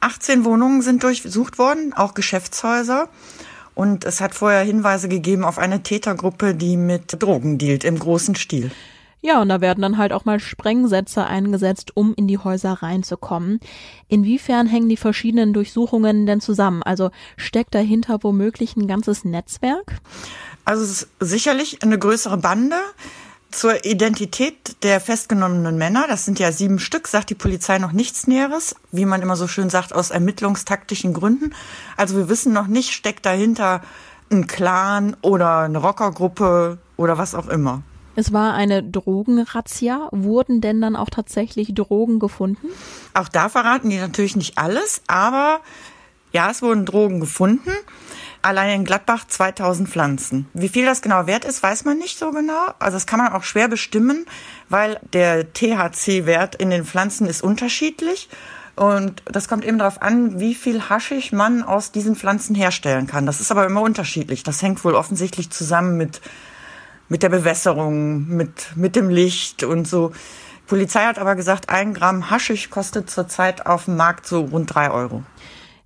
18 0.00 0.44
Wohnungen 0.44 0.82
sind 0.82 1.02
durchsucht 1.02 1.58
worden, 1.58 1.94
auch 1.94 2.12
Geschäftshäuser. 2.12 3.08
Und 3.74 4.04
es 4.04 4.20
hat 4.20 4.34
vorher 4.34 4.62
Hinweise 4.62 5.08
gegeben 5.08 5.42
auf 5.42 5.56
eine 5.56 5.82
Tätergruppe, 5.82 6.54
die 6.54 6.76
mit 6.76 7.22
Drogen 7.22 7.56
dealt 7.56 7.84
im 7.84 7.98
großen 7.98 8.34
Stil. 8.34 8.70
Ja, 9.22 9.42
und 9.42 9.50
da 9.50 9.60
werden 9.60 9.82
dann 9.82 9.98
halt 9.98 10.12
auch 10.12 10.24
mal 10.24 10.40
Sprengsätze 10.40 11.26
eingesetzt, 11.26 11.94
um 11.94 12.14
in 12.14 12.26
die 12.26 12.38
Häuser 12.38 12.72
reinzukommen. 12.72 13.60
Inwiefern 14.08 14.66
hängen 14.66 14.88
die 14.88 14.96
verschiedenen 14.96 15.52
Durchsuchungen 15.52 16.24
denn 16.24 16.40
zusammen? 16.40 16.82
Also 16.82 17.10
steckt 17.36 17.74
dahinter 17.74 18.18
womöglich 18.22 18.76
ein 18.76 18.86
ganzes 18.88 19.24
Netzwerk? 19.24 20.00
Also 20.64 20.84
es 20.84 20.90
ist 20.90 21.08
sicherlich 21.20 21.82
eine 21.82 21.98
größere 21.98 22.38
Bande. 22.38 22.76
Zur 23.50 23.84
Identität 23.84 24.82
der 24.84 25.00
festgenommenen 25.00 25.76
Männer, 25.76 26.06
das 26.08 26.24
sind 26.24 26.38
ja 26.38 26.52
sieben 26.52 26.78
Stück, 26.78 27.08
sagt 27.08 27.30
die 27.30 27.34
Polizei 27.34 27.78
noch 27.78 27.90
nichts 27.90 28.28
Näheres, 28.28 28.76
wie 28.92 29.04
man 29.04 29.22
immer 29.22 29.34
so 29.34 29.48
schön 29.48 29.70
sagt, 29.70 29.92
aus 29.92 30.12
ermittlungstaktischen 30.12 31.12
Gründen. 31.12 31.52
Also 31.96 32.16
wir 32.16 32.28
wissen 32.28 32.52
noch 32.52 32.68
nicht, 32.68 32.92
steckt 32.92 33.26
dahinter 33.26 33.82
ein 34.30 34.46
Clan 34.46 35.16
oder 35.20 35.58
eine 35.60 35.78
Rockergruppe 35.78 36.78
oder 36.96 37.18
was 37.18 37.34
auch 37.34 37.48
immer. 37.48 37.82
Es 38.16 38.32
war 38.32 38.54
eine 38.54 38.82
Drogenrazzia. 38.82 40.08
Wurden 40.10 40.60
denn 40.60 40.80
dann 40.80 40.96
auch 40.96 41.10
tatsächlich 41.10 41.74
Drogen 41.74 42.18
gefunden? 42.18 42.68
Auch 43.14 43.28
da 43.28 43.48
verraten 43.48 43.90
die 43.90 43.98
natürlich 43.98 44.36
nicht 44.36 44.58
alles, 44.58 45.02
aber 45.06 45.60
ja, 46.32 46.50
es 46.50 46.62
wurden 46.62 46.86
Drogen 46.86 47.20
gefunden. 47.20 47.70
Allein 48.42 48.80
in 48.80 48.84
Gladbach 48.84 49.26
2000 49.26 49.88
Pflanzen. 49.88 50.48
Wie 50.54 50.70
viel 50.70 50.86
das 50.86 51.02
genau 51.02 51.26
wert 51.26 51.44
ist, 51.44 51.62
weiß 51.62 51.84
man 51.84 51.98
nicht 51.98 52.18
so 52.18 52.30
genau. 52.30 52.68
Also 52.78 52.96
das 52.96 53.06
kann 53.06 53.18
man 53.18 53.32
auch 53.32 53.42
schwer 53.42 53.68
bestimmen, 53.68 54.24
weil 54.70 54.98
der 55.12 55.52
THC-Wert 55.52 56.54
in 56.54 56.70
den 56.70 56.84
Pflanzen 56.84 57.26
ist 57.26 57.42
unterschiedlich. 57.42 58.30
Und 58.76 59.22
das 59.26 59.46
kommt 59.46 59.66
eben 59.66 59.78
darauf 59.78 60.00
an, 60.00 60.40
wie 60.40 60.54
viel 60.54 60.88
Haschisch 60.88 61.32
man 61.32 61.62
aus 61.62 61.92
diesen 61.92 62.16
Pflanzen 62.16 62.54
herstellen 62.54 63.06
kann. 63.06 63.26
Das 63.26 63.40
ist 63.40 63.50
aber 63.50 63.66
immer 63.66 63.82
unterschiedlich. 63.82 64.42
Das 64.42 64.62
hängt 64.62 64.82
wohl 64.84 64.94
offensichtlich 64.94 65.50
zusammen 65.50 65.98
mit, 65.98 66.22
mit 67.10 67.22
der 67.22 67.28
Bewässerung, 67.28 68.26
mit, 68.28 68.74
mit 68.76 68.96
dem 68.96 69.10
Licht 69.10 69.62
und 69.62 69.86
so. 69.86 70.12
Polizei 70.66 71.00
hat 71.00 71.18
aber 71.18 71.34
gesagt, 71.34 71.68
ein 71.68 71.92
Gramm 71.92 72.30
Haschisch 72.30 72.70
kostet 72.70 73.10
zurzeit 73.10 73.66
auf 73.66 73.84
dem 73.84 73.96
Markt 73.96 74.26
so 74.26 74.40
rund 74.40 74.74
drei 74.74 74.90
Euro. 74.90 75.22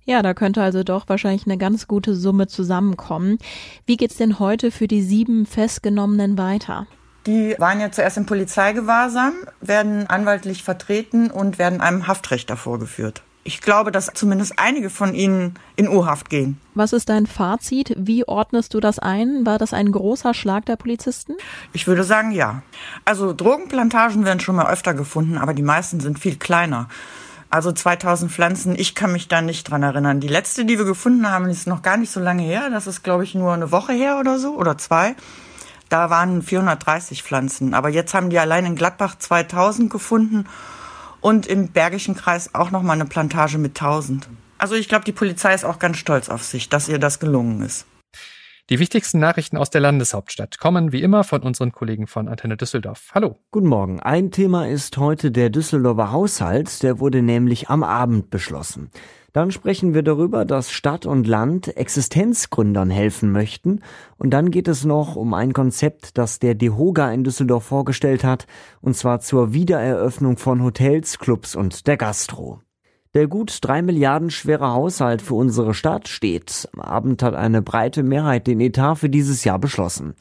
Ja, 0.05 0.21
da 0.21 0.35
könnte 0.35 0.61
also 0.61 0.83
doch 0.83 1.09
wahrscheinlich 1.09 1.47
eine 1.47 1.57
ganz 1.57 1.87
gute 1.87 2.15
Summe 2.15 2.45
zusammenkommen. 2.45 3.39
Wie 3.87 3.97
geht's 3.97 4.17
denn 4.17 4.37
heute 4.37 4.69
für 4.69 4.87
die 4.87 5.01
sieben 5.01 5.47
Festgenommenen 5.47 6.37
weiter? 6.37 6.85
Die 7.25 7.55
waren 7.57 7.79
ja 7.79 7.91
zuerst 7.91 8.17
im 8.17 8.27
Polizeigewahrsam, 8.27 9.33
werden 9.61 10.07
anwaltlich 10.07 10.61
vertreten 10.61 11.31
und 11.31 11.57
werden 11.57 11.81
einem 11.81 12.05
Haftrichter 12.05 12.55
vorgeführt. 12.55 13.23
Ich 13.47 13.61
glaube, 13.61 13.91
dass 13.91 14.09
zumindest 14.11 14.57
einige 14.57 14.89
von 14.89 15.13
ihnen 15.13 15.53
in 15.75 15.87
Urhaft 15.87 16.31
gehen. 16.31 16.59
Was 16.73 16.93
ist 16.93 17.09
dein 17.09 17.27
Fazit? 17.27 17.93
Wie 17.95 18.27
ordnest 18.27 18.73
du 18.73 18.79
das 18.79 18.97
ein? 18.97 19.45
War 19.45 19.59
das 19.59 19.71
ein 19.71 19.91
großer 19.91 20.33
Schlag 20.33 20.65
der 20.65 20.77
Polizisten? 20.77 21.35
Ich 21.71 21.85
würde 21.85 22.03
sagen, 22.03 22.31
ja. 22.31 22.63
Also 23.05 23.33
Drogenplantagen 23.33 24.25
werden 24.25 24.39
schon 24.39 24.55
mal 24.55 24.71
öfter 24.71 24.95
gefunden, 24.95 25.37
aber 25.37 25.53
die 25.53 25.61
meisten 25.61 25.99
sind 25.99 26.17
viel 26.17 26.37
kleiner. 26.37 26.89
Also 27.51 27.71
2000 27.71 28.31
Pflanzen, 28.31 28.73
ich 28.75 28.95
kann 28.95 29.11
mich 29.11 29.27
da 29.27 29.43
nicht 29.43 29.69
dran 29.69 29.83
erinnern. 29.83 30.19
Die 30.19 30.27
letzte, 30.27 30.65
die 30.65 30.79
wir 30.79 30.85
gefunden 30.85 31.29
haben, 31.29 31.47
ist 31.47 31.67
noch 31.67 31.83
gar 31.83 31.97
nicht 31.97 32.11
so 32.11 32.19
lange 32.19 32.41
her. 32.41 32.71
Das 32.71 32.87
ist, 32.87 33.03
glaube 33.03 33.25
ich, 33.25 33.35
nur 33.35 33.53
eine 33.53 33.71
Woche 33.71 33.93
her 33.93 34.17
oder 34.19 34.39
so 34.39 34.55
oder 34.55 34.79
zwei. 34.79 35.15
Da 35.89 36.09
waren 36.09 36.41
430 36.41 37.21
Pflanzen. 37.21 37.75
Aber 37.75 37.89
jetzt 37.89 38.15
haben 38.15 38.31
die 38.31 38.39
allein 38.39 38.65
in 38.65 38.75
Gladbach 38.75 39.19
2000 39.19 39.91
gefunden 39.91 40.47
und 41.25 41.47
im 41.47 41.69
Bergischen 41.69 42.13
Kreis 42.13 42.53
auch 42.53 42.69
noch 42.69 42.83
mal 42.83 42.93
eine 42.93 43.05
Plantage 43.05 43.57
mit 43.57 43.81
1000. 43.81 44.29
Also 44.59 44.75
ich 44.75 44.87
glaube, 44.87 45.05
die 45.05 45.11
Polizei 45.11 45.55
ist 45.55 45.65
auch 45.65 45.79
ganz 45.79 45.97
stolz 45.97 46.29
auf 46.29 46.43
sich, 46.43 46.69
dass 46.69 46.87
ihr 46.87 46.99
das 46.99 47.19
gelungen 47.19 47.63
ist. 47.63 47.87
Die 48.69 48.77
wichtigsten 48.77 49.17
Nachrichten 49.17 49.57
aus 49.57 49.71
der 49.71 49.81
Landeshauptstadt 49.81 50.59
kommen 50.59 50.91
wie 50.91 51.01
immer 51.01 51.23
von 51.23 51.41
unseren 51.41 51.71
Kollegen 51.71 52.05
von 52.05 52.27
Antenne 52.27 52.57
Düsseldorf. 52.57 53.09
Hallo. 53.15 53.39
Guten 53.49 53.65
Morgen. 53.65 53.99
Ein 53.99 54.29
Thema 54.29 54.67
ist 54.67 54.97
heute 54.97 55.31
der 55.31 55.49
Düsseldorfer 55.49 56.11
Haushalt. 56.11 56.83
Der 56.83 56.99
wurde 56.99 57.23
nämlich 57.23 57.71
am 57.71 57.81
Abend 57.81 58.29
beschlossen. 58.29 58.91
Dann 59.35 59.51
sprechen 59.51 59.93
wir 59.93 60.01
darüber, 60.01 60.45
dass 60.45 60.71
Stadt 60.71 61.05
und 61.05 61.27
Land 61.27 61.75
Existenzgründern 61.75 62.89
helfen 62.89 63.33
möchten. 63.33 63.81
Und 64.15 64.29
dann 64.29 64.49
geht 64.49 64.69
es 64.69 64.85
noch 64.85 65.17
um 65.17 65.33
ein 65.33 65.51
Konzept, 65.51 66.17
das 66.17 66.39
der 66.39 66.55
DEHOGA 66.55 67.11
in 67.11 67.25
Düsseldorf 67.25 67.65
vorgestellt 67.65 68.23
hat, 68.23 68.47
und 68.79 68.95
zwar 68.95 69.19
zur 69.19 69.51
Wiedereröffnung 69.51 70.37
von 70.37 70.63
Hotels, 70.63 71.19
Clubs 71.19 71.53
und 71.53 71.85
der 71.85 71.97
Gastro. 71.97 72.61
Der 73.13 73.27
gut 73.27 73.57
drei 73.59 73.81
Milliarden 73.81 74.29
schwere 74.29 74.71
Haushalt 74.71 75.21
für 75.21 75.33
unsere 75.33 75.73
Stadt 75.73 76.07
steht. 76.07 76.69
Am 76.71 76.79
Abend 76.79 77.21
hat 77.21 77.35
eine 77.35 77.61
breite 77.61 78.03
Mehrheit 78.03 78.47
den 78.47 78.61
Etat 78.61 78.95
für 78.95 79.09
dieses 79.09 79.43
Jahr 79.43 79.59
beschlossen. 79.59 80.13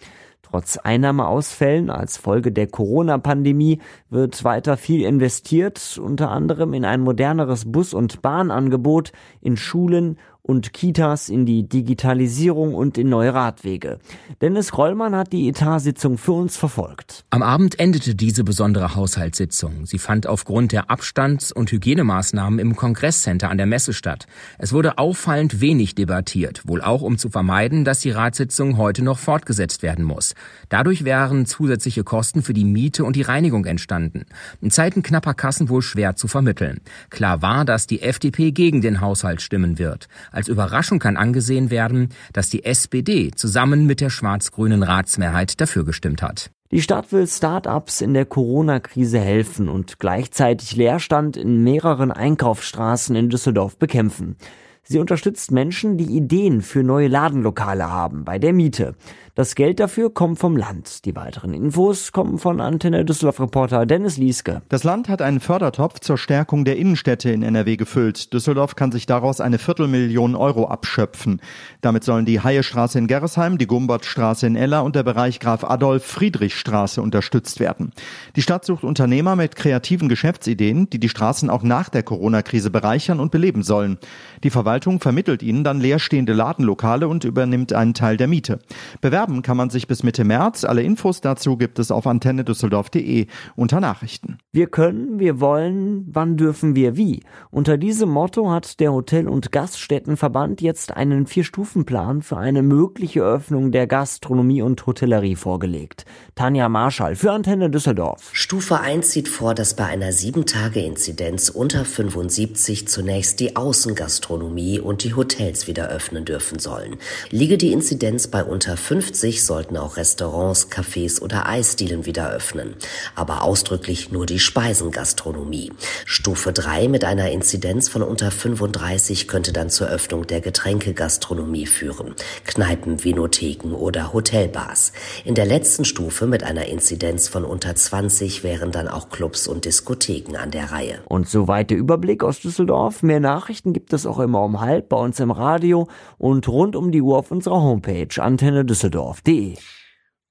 Trotz 0.51 0.77
Einnahmeausfällen 0.77 1.91
als 1.91 2.17
Folge 2.17 2.53
der 2.53 2.67
Corona-Pandemie 2.67 3.81
wird 4.11 4.45
weiter 4.45 4.77
viel 4.77 5.03
investiert, 5.03 5.99
unter 6.03 6.31
anderem 6.31 6.75
in 6.75 6.85
ein 6.85 7.01
moderneres 7.01 7.71
Bus- 7.71 7.95
und 7.95 8.23
Bahnangebot, 8.23 9.13
in 9.41 9.57
Schulen 9.57 10.19
und 10.47 10.75
Kitas 10.75 11.31
in 11.31 11.47
die 11.47 11.67
Digitalisierung 11.67 12.75
und 12.75 12.99
in 12.99 13.09
neue 13.09 13.33
Radwege. 13.33 13.99
Dennis 14.43 14.77
Rollmann 14.77 15.17
hat 15.17 15.33
die 15.33 15.49
Etat-Sitzung 15.49 16.19
für 16.19 16.33
uns 16.33 16.59
verfolgt. 16.59 17.25
Am 17.31 17.43
Abend 17.43 17.81
endete 17.81 18.15
diese 18.15 18.45
besondere 18.45 18.95
Haushaltssitzung. 18.95 19.87
Sie 19.87 19.99
fand 19.99 20.27
aufgrund 20.27 20.73
der 20.73 20.91
Abstands- 20.91 21.51
und 21.51 21.73
Hygienemaßnahmen 21.73 22.59
im 22.59 22.77
Kongresscenter 22.77 23.49
an 23.49 23.57
der 23.57 23.67
Messe 23.67 23.95
statt. 23.95 24.27
Es 24.59 24.75
wurde 24.75 24.99
auffallend 24.99 25.63
wenig 25.63 25.95
debattiert, 25.95 26.61
wohl 26.69 26.83
auch 26.83 27.01
um 27.01 27.17
zu 27.17 27.31
vermeiden, 27.31 27.87
dass 27.87 28.01
die 28.01 28.11
Ratssitzung 28.11 28.77
heute 28.77 29.03
noch 29.03 29.19
fortgesetzt 29.19 29.83
werden 29.83 30.05
muss. 30.05 30.35
Dadurch 30.69 31.05
wären 31.05 31.47
zusätzliche 31.47 32.05
Kosten 32.05 32.43
für 32.43 32.53
die 32.53 32.67
Miete 32.67 33.05
und 33.05 33.17
die 33.17 33.23
Reinigung 33.23 33.65
entstanden. 33.65 34.27
In 34.61 34.71
Zeiten 34.71 35.03
knapper 35.03 35.33
Kassen 35.33 35.71
wohl 35.71 35.81
schwer 35.81 36.17
zu 36.17 36.29
vermitteln. 36.29 36.83
Klar 37.09 37.41
war, 37.41 37.65
dass 37.65 37.87
die 37.87 38.03
FDP 38.03 38.53
gegen 38.53 38.83
den 38.83 39.01
Haushalt 39.01 39.41
stimmen 39.41 39.79
wird. 39.79 40.09
Als 40.35 40.49
Überraschung 40.49 40.99
kann 40.99 41.17
angesehen 41.17 41.71
werden, 41.71 42.09
dass 42.33 42.51
die 42.51 42.65
SPD 42.65 43.31
zusammen 43.31 43.87
mit 43.87 44.01
der 44.01 44.11
schwarz-grünen 44.11 44.83
Ratsmehrheit 44.83 45.61
dafür 45.61 45.85
gestimmt 45.85 46.23
hat. 46.23 46.51
Die 46.73 46.83
Stadt 46.83 47.13
will 47.13 47.29
Start-ups 47.29 48.01
in 48.01 48.15
der 48.15 48.25
Corona-Krise 48.25 49.21
helfen 49.21 49.69
und 49.69 50.01
gleichzeitig 50.01 50.75
Leerstand 50.75 51.37
in 51.37 51.63
mehreren 51.63 52.11
Einkaufsstraßen 52.11 53.15
in 53.15 53.31
Düsseldorf 53.31 53.79
bekämpfen. 53.79 54.35
Sie 54.83 54.99
unterstützt 54.99 55.53
Menschen, 55.53 55.99
die 55.99 56.17
Ideen 56.17 56.63
für 56.63 56.83
neue 56.83 57.07
Ladenlokale 57.07 57.89
haben 57.89 58.25
bei 58.25 58.41
der 58.41 58.53
Miete. 58.53 58.97
Das 59.37 59.57
Geld 59.57 59.81
dafür 59.81 60.15
kommt 60.15 60.39
vom 60.39 60.57
Land. 60.57 61.05
Die 61.07 61.17
weiteren 61.17 61.55
Infos 61.55 62.13
kommen 62.13 62.39
von 62.39 62.61
Antenne 62.61 63.05
Düsseldorf 63.05 63.41
Reporter 63.41 63.85
Dennis 63.85 64.17
Lieske. 64.17 64.63
Das 64.69 64.85
Land 64.85 65.09
hat 65.09 65.21
einen 65.23 65.41
Fördertopf 65.41 65.99
zur 65.99 66.17
Stärkung 66.17 66.65
der 66.65 66.77
Innenstädte 66.77 67.33
in 67.33 67.43
NRW 67.43 67.77
gefüllt. 67.77 68.33
Düsseldorf 68.33 68.77
kann 68.77 68.93
sich 68.93 69.07
daraus 69.07 69.41
eine 69.41 69.59
Viertelmillion 69.59 70.37
Euro 70.37 70.69
abschöpfen. 70.69 71.41
Damit 71.81 72.05
sollen 72.05 72.27
die 72.27 72.43
Haiestraße 72.43 72.97
in 72.97 73.09
Gerresheim, 73.09 73.59
die 73.59 73.67
Gumbertstraße 73.67 74.47
in 74.47 74.55
Ella 74.55 74.83
und 74.83 74.95
der 74.95 75.03
Bereich 75.03 75.41
Graf 75.41 75.65
Adolf 75.65 76.05
Friedrichstraße 76.05 77.03
unterstützt 77.03 77.59
werden. 77.59 77.91
Die 78.37 78.43
Stadt 78.43 78.65
sucht 78.65 78.85
Unternehmer 78.85 79.35
mit 79.35 79.57
kreativen 79.57 80.09
Geschäftsideen, 80.09 80.89
die 80.91 81.01
die 81.01 81.09
Straßen 81.09 81.51
auch 81.51 81.65
nach 81.65 81.89
der 81.89 82.05
Corona-Krise 82.05 82.71
bereichern 82.71 83.19
und 83.19 83.33
beleben 83.33 83.65
sollen. 83.65 83.99
Die 84.45 84.51
Verwaltung 84.51 85.01
vermittelt 85.01 85.43
ihnen 85.43 85.65
dann 85.65 85.81
leerstehende 85.81 86.35
Ladenlokale 86.35 87.09
und 87.09 87.25
übernimmt 87.25 87.73
einen 87.73 87.95
Teil 87.95 88.17
der 88.17 88.29
Miete. 88.29 88.61
Bewerben 89.01 89.24
Bewerben 89.25 89.41
kann 89.41 89.57
man 89.57 89.71
sich 89.71 89.87
bis 89.87 90.03
Mitte 90.03 90.23
März. 90.23 90.65
Alle 90.65 90.83
Infos 90.83 91.23
dazu 91.23 91.57
gibt 91.57 91.79
es 91.79 91.91
auf 91.91 92.07
antennedüsseldorf.de 92.07 93.27
unter 93.57 93.81
Nachrichten. 93.81 94.37
Wir 94.53 94.67
können, 94.67 95.19
wir 95.19 95.41
wollen, 95.41 96.05
wann 96.11 96.37
dürfen 96.37 96.75
wir 96.75 96.99
wie? 96.99 97.23
Unter 97.51 97.79
diesem 97.79 98.11
Motto 98.11 98.51
hat 98.51 98.81
der 98.81 98.93
Hotel- 98.93 99.29
und 99.29 99.51
Gaststättenverband 99.51 100.61
jetzt 100.61 100.95
einen 100.95 101.27
Vier-Stufen-Plan 101.27 102.21
für 102.21 102.37
eine 102.37 102.63
mögliche 102.63 103.23
Öffnung 103.23 103.73
der 103.73 103.87
Gastronomie 103.87 104.61
und 104.61 104.85
Hotellerie 104.85 105.37
vorgelegt. 105.37 106.05
Tanja 106.35 106.69
Marschall 106.69 107.17
für 107.17 107.33
Antenne 107.33 107.71
Düsseldorf. 107.71 108.29
Stufe 108.35 108.81
1 108.81 109.11
sieht 109.11 109.29
vor, 109.29 109.55
dass 109.55 109.75
bei 109.75 109.87
einer 109.87 110.11
7-Tage-Inzidenz 110.11 111.49
unter 111.49 111.87
75 111.87 112.89
zunächst 112.89 113.41
die 113.41 113.57
Außengastronomie 113.57 114.81
und 114.81 115.03
die 115.03 115.15
Hotels 115.15 115.67
wieder 115.67 115.89
öffnen 115.89 116.27
dürfen 116.27 116.59
sollen. 116.59 116.97
Liege 117.31 117.57
die 117.57 117.73
Inzidenz 117.73 118.27
bei 118.27 118.45
unter 118.45 118.77
50 118.77 119.14
2050 119.15 119.45
sollten 119.45 119.77
auch 119.77 119.97
Restaurants, 119.97 120.71
Cafés 120.71 121.23
oder 121.23 121.49
Eisdielen 121.49 122.05
wieder 122.05 122.31
öffnen, 122.31 122.75
aber 123.15 123.43
ausdrücklich 123.43 124.11
nur 124.11 124.27
die 124.27 124.39
Speisengastronomie. 124.39 125.73
Stufe 126.05 126.53
3 126.53 126.89
mit 126.89 127.05
einer 127.05 127.31
Inzidenz 127.31 127.89
von 127.89 128.03
unter 128.03 128.31
35 128.31 129.29
könnte 129.29 129.53
dann 129.53 129.71
zur 129.71 129.89
Öffnung 129.89 130.27
der 130.27 130.41
Getränkegastronomie 130.41 131.67
führen, 131.67 132.15
Kneipen, 132.45 133.05
Vinotheken 133.05 133.73
oder 133.73 134.13
Hotelbars. 134.13 134.93
In 135.25 135.35
der 135.35 135.47
letzten 135.47 135.85
Stufe 135.85 136.27
mit 136.27 136.43
einer 136.43 136.67
Inzidenz 136.67 137.29
von 137.29 137.45
unter 137.45 137.75
20 137.75 138.43
wären 138.43 138.73
dann 138.73 138.89
auch 138.89 139.11
Clubs 139.11 139.47
und 139.47 139.65
Diskotheken 139.65 140.37
an 140.37 140.51
der 140.51 140.73
Reihe. 140.73 140.99
Und 141.07 141.29
soweit 141.29 141.71
der 141.71 141.79
Überblick 141.79 142.25
aus 142.25 142.41
Düsseldorf. 142.41 143.03
Mehr 143.03 143.21
Nachrichten 143.21 143.73
gibt 143.73 143.93
es 143.93 144.07
auch 144.07 144.19
immer 144.19 144.43
um 144.43 144.61
halb 144.61 144.89
bei 144.89 144.97
uns 144.97 145.21
im 145.21 145.31
Radio 145.31 145.89
und 146.19 146.49
rund 146.49 146.75
um 146.75 146.91
die 146.91 147.03
Uhr 147.03 147.19
auf 147.19 147.31
unserer 147.31 147.63
Homepage 147.63 148.09
Antenne 148.19 148.65
Düsseldorf 148.65 149.04
düsseldorf.de. 149.13 149.55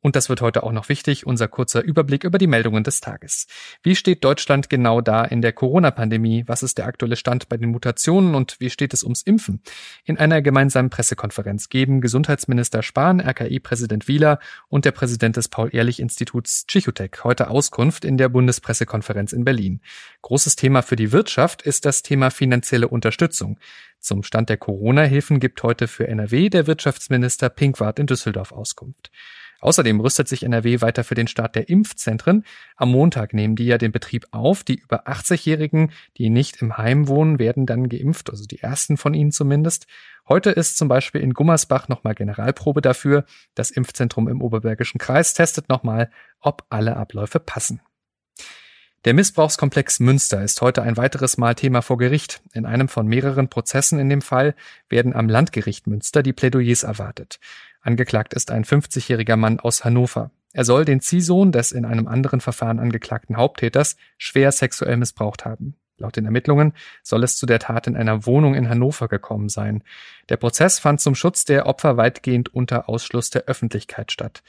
Und 0.03 0.17
das 0.17 0.27
wird 0.27 0.41
heute 0.41 0.63
auch 0.63 0.73
noch 0.73 0.89
wichtig, 0.89 1.25
unser 1.25 1.47
kurzer 1.47 1.81
Überblick 1.81 2.25
über 2.25 2.37
die 2.37 2.45
Meldungen 2.45 2.83
des 2.83 2.99
Tages. 2.99 3.47
Wie 3.83 3.95
steht 3.95 4.25
Deutschland 4.25 4.69
genau 4.69 4.99
da 4.99 5.23
in 5.23 5.41
der 5.41 5.53
Corona-Pandemie? 5.53 6.43
Was 6.45 6.61
ist 6.61 6.77
der 6.77 6.87
aktuelle 6.87 7.15
Stand 7.15 7.47
bei 7.47 7.55
den 7.55 7.69
Mutationen 7.69 8.35
und 8.35 8.57
wie 8.59 8.69
steht 8.69 8.93
es 8.93 9.03
ums 9.03 9.21
Impfen? 9.21 9.61
In 10.03 10.17
einer 10.17 10.41
gemeinsamen 10.41 10.89
Pressekonferenz 10.89 11.69
geben 11.69 12.01
Gesundheitsminister 12.01 12.83
Spahn, 12.83 13.21
RKI-Präsident 13.21 14.09
Wieler 14.09 14.39
und 14.67 14.83
der 14.83 14.91
Präsident 14.91 15.37
des 15.37 15.47
Paul-Ehrlich-Instituts 15.47 16.65
Psychotech 16.67 17.23
heute 17.23 17.49
Auskunft 17.49 18.03
in 18.03 18.17
der 18.17 18.27
Bundespressekonferenz 18.27 19.31
in 19.31 19.45
Berlin. 19.45 19.79
Großes 20.21 20.57
Thema 20.57 20.81
für 20.81 20.97
die 20.97 21.13
Wirtschaft 21.13 21.61
ist 21.61 21.85
das 21.85 22.01
Thema 22.01 22.29
finanzielle 22.29 22.89
Unterstützung. 22.89 23.57
Zum 23.99 24.23
Stand 24.23 24.49
der 24.49 24.57
Corona-Hilfen 24.57 25.39
gibt 25.39 25.63
heute 25.63 25.87
für 25.87 26.09
NRW 26.09 26.49
der 26.49 26.67
Wirtschaftsminister 26.67 27.47
Pinkwart 27.47 27.99
in 27.99 28.05
Düsseldorf 28.05 28.51
Auskunft. 28.51 29.09
Außerdem 29.63 30.01
rüstet 30.01 30.27
sich 30.27 30.43
NRW 30.43 30.81
weiter 30.81 31.05
für 31.05 31.15
den 31.15 31.27
Start 31.27 31.55
der 31.55 31.69
Impfzentren. 31.69 32.43
Am 32.75 32.91
Montag 32.91 33.33
nehmen 33.33 33.55
die 33.55 33.65
ja 33.65 33.77
den 33.77 33.93
Betrieb 33.93 34.27
auf. 34.31 34.65
Die 34.65 34.75
über 34.75 35.07
80-Jährigen, 35.07 35.93
die 36.17 36.29
nicht 36.29 36.61
im 36.61 36.77
Heim 36.77 37.07
wohnen, 37.07 37.39
werden 37.39 37.65
dann 37.65 37.87
geimpft, 37.87 38.29
also 38.29 38.45
die 38.45 38.59
ersten 38.59 38.97
von 38.97 39.13
ihnen 39.13 39.31
zumindest. 39.31 39.87
Heute 40.27 40.49
ist 40.49 40.75
zum 40.75 40.89
Beispiel 40.89 41.21
in 41.21 41.33
Gummersbach 41.33 41.87
nochmal 41.87 42.13
Generalprobe 42.13 42.81
dafür. 42.81 43.23
Das 43.55 43.71
Impfzentrum 43.71 44.27
im 44.27 44.41
Oberbergischen 44.41 44.99
Kreis 44.99 45.33
testet 45.33 45.69
nochmal, 45.69 46.11
ob 46.41 46.65
alle 46.69 46.97
Abläufe 46.97 47.39
passen. 47.39 47.79
Der 49.05 49.13
Missbrauchskomplex 49.13 50.01
Münster 50.01 50.43
ist 50.43 50.61
heute 50.61 50.81
ein 50.81 50.97
weiteres 50.97 51.37
Mal 51.37 51.55
Thema 51.55 51.81
vor 51.81 51.97
Gericht. 51.97 52.41
In 52.51 52.65
einem 52.65 52.89
von 52.89 53.07
mehreren 53.07 53.49
Prozessen 53.49 53.97
in 53.99 54.09
dem 54.09 54.21
Fall 54.21 54.55
werden 54.89 55.13
am 55.13 55.29
Landgericht 55.29 55.87
Münster 55.87 56.21
die 56.21 56.33
Plädoyers 56.33 56.83
erwartet. 56.83 57.39
Angeklagt 57.83 58.33
ist 58.33 58.49
ein 58.49 58.63
50-jähriger 58.63 59.35
Mann 59.35 59.59
aus 59.59 59.83
Hannover. 59.83 60.31
Er 60.53 60.63
soll 60.63 60.85
den 60.85 61.01
Ziehsohn 61.01 61.51
des 61.51 61.71
in 61.73 61.83
einem 61.83 62.07
anderen 62.07 62.39
Verfahren 62.39 62.79
angeklagten 62.79 63.35
Haupttäters 63.35 63.97
schwer 64.17 64.51
sexuell 64.51 64.97
missbraucht 64.97 65.45
haben. 65.45 65.75
Laut 65.97 66.15
den 66.15 66.25
Ermittlungen 66.25 66.73
soll 67.03 67.23
es 67.23 67.35
zu 67.35 67.45
der 67.45 67.59
Tat 67.59 67.87
in 67.87 67.97
einer 67.97 68.25
Wohnung 68.25 68.55
in 68.55 68.69
Hannover 68.69 69.07
gekommen 69.07 69.49
sein. 69.49 69.83
Der 70.29 70.37
Prozess 70.37 70.79
fand 70.79 71.01
zum 71.01 71.13
Schutz 71.13 71.45
der 71.45 71.65
Opfer 71.65 71.97
weitgehend 71.97 72.53
unter 72.53 72.87
Ausschluss 72.87 73.29
der 73.29 73.43
Öffentlichkeit 73.43 74.11
statt. 74.11 74.43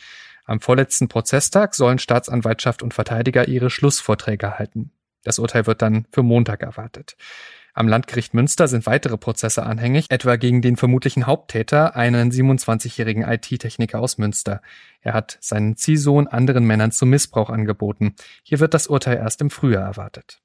Am 0.47 0.61
vorletzten 0.61 1.09
Prozesstag 1.09 1.75
sollen 1.75 1.99
Staatsanwaltschaft 1.99 2.83
und 2.83 2.95
Verteidiger 2.95 3.49
ihre 3.49 3.71
Schlussvorträge 3.71 4.59
halten. 4.59 4.93
Das 5.25 5.39
Urteil 5.39 5.67
wird 5.67 5.83
dann 5.83 6.07
für 6.13 6.23
Montag 6.23 6.63
erwartet. 6.63 7.17
Am 7.77 7.89
Landgericht 7.89 8.35
Münster 8.35 8.69
sind 8.69 8.87
weitere 8.87 9.17
Prozesse 9.17 9.65
anhängig, 9.65 10.07
etwa 10.11 10.37
gegen 10.37 10.63
den 10.63 10.77
vermutlichen 10.77 11.27
Haupttäter, 11.27 11.97
einen 11.97 12.31
27-jährigen 12.31 13.25
IT-Techniker 13.25 13.99
aus 13.99 14.17
Münster. 14.17 14.63
Er 15.01 15.13
hat 15.13 15.39
seinen 15.41 15.77
Ziehsohn 15.77 16.29
anderen 16.29 16.65
Männern 16.65 16.93
zum 16.93 17.11
Missbrauch 17.11 17.51
angeboten. 17.51 18.15
Hier 18.45 18.61
wird 18.61 18.75
das 18.75 18.87
Urteil 18.87 19.17
erst 19.17 19.41
im 19.41 19.51
Frühjahr 19.51 19.83
erwartet. 19.83 20.41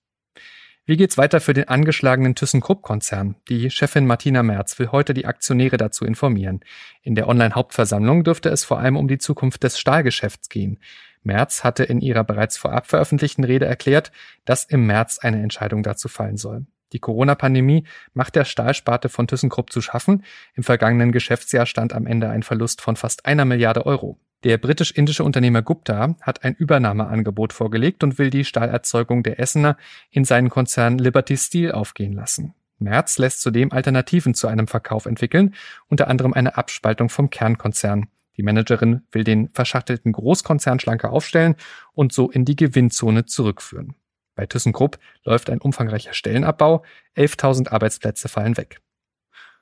Wie 0.89 0.97
geht's 0.97 1.19
weiter 1.19 1.39
für 1.39 1.53
den 1.53 1.67
angeschlagenen 1.67 2.33
ThyssenKrupp-Konzern? 2.33 3.35
Die 3.47 3.69
Chefin 3.69 4.07
Martina 4.07 4.41
Merz 4.41 4.79
will 4.79 4.91
heute 4.91 5.13
die 5.13 5.27
Aktionäre 5.27 5.77
dazu 5.77 6.03
informieren. 6.03 6.61
In 7.03 7.13
der 7.13 7.27
Online-Hauptversammlung 7.27 8.23
dürfte 8.23 8.49
es 8.49 8.63
vor 8.63 8.79
allem 8.79 8.97
um 8.97 9.07
die 9.07 9.19
Zukunft 9.19 9.61
des 9.61 9.77
Stahlgeschäfts 9.77 10.49
gehen. 10.49 10.79
Merz 11.23 11.63
hatte 11.63 11.83
in 11.83 12.01
ihrer 12.01 12.23
bereits 12.23 12.57
vorab 12.57 12.87
veröffentlichten 12.87 13.43
Rede 13.43 13.65
erklärt, 13.65 14.11
dass 14.45 14.63
im 14.63 14.85
März 14.85 15.19
eine 15.19 15.41
Entscheidung 15.41 15.83
dazu 15.83 16.07
fallen 16.07 16.37
soll. 16.37 16.65
Die 16.93 16.99
Corona-Pandemie 16.99 17.85
macht 18.13 18.35
der 18.35 18.45
Stahlsparte 18.45 19.09
von 19.09 19.27
ThyssenKrupp 19.27 19.71
zu 19.71 19.81
schaffen. 19.81 20.23
Im 20.55 20.63
vergangenen 20.63 21.11
Geschäftsjahr 21.11 21.65
stand 21.65 21.93
am 21.93 22.07
Ende 22.07 22.29
ein 22.29 22.43
Verlust 22.43 22.81
von 22.81 22.95
fast 22.95 23.25
einer 23.25 23.45
Milliarde 23.45 23.85
Euro. 23.85 24.19
Der 24.43 24.57
britisch-indische 24.57 25.23
Unternehmer 25.23 25.61
Gupta 25.61 26.15
hat 26.21 26.45
ein 26.45 26.55
Übernahmeangebot 26.55 27.51
vorgelegt 27.51 28.03
und 28.03 28.17
will 28.17 28.29
die 28.29 28.45
Stahlerzeugung 28.45 29.21
der 29.21 29.39
Essener 29.39 29.75
in 30.09 30.23
seinen 30.23 30.49
Konzern 30.49 30.97
Liberty 30.97 31.35
Steel 31.35 31.73
aufgehen 31.73 32.13
lassen. 32.13 32.53
Merz 32.79 33.17
lässt 33.17 33.41
zudem 33.41 33.73
Alternativen 33.73 34.33
zu 34.33 34.47
einem 34.47 34.67
Verkauf 34.67 35.05
entwickeln, 35.05 35.53
unter 35.89 36.07
anderem 36.07 36.33
eine 36.33 36.57
Abspaltung 36.57 37.09
vom 37.09 37.29
Kernkonzern. 37.29 38.07
Die 38.39 38.43
Managerin 38.43 39.01
will 39.11 39.25
den 39.25 39.49
verschachtelten 39.49 40.13
Großkonzern 40.13 40.79
schlanker 40.79 41.11
aufstellen 41.11 41.57
und 41.91 42.13
so 42.13 42.31
in 42.31 42.45
die 42.45 42.55
Gewinnzone 42.55 43.25
zurückführen. 43.25 43.95
Bei 44.33 44.45
ThyssenKrupp 44.45 44.97
läuft 45.25 45.49
ein 45.49 45.59
umfangreicher 45.59 46.13
Stellenabbau, 46.13 46.85
11.000 47.17 47.67
Arbeitsplätze 47.67 48.29
fallen 48.29 48.55
weg. 48.55 48.79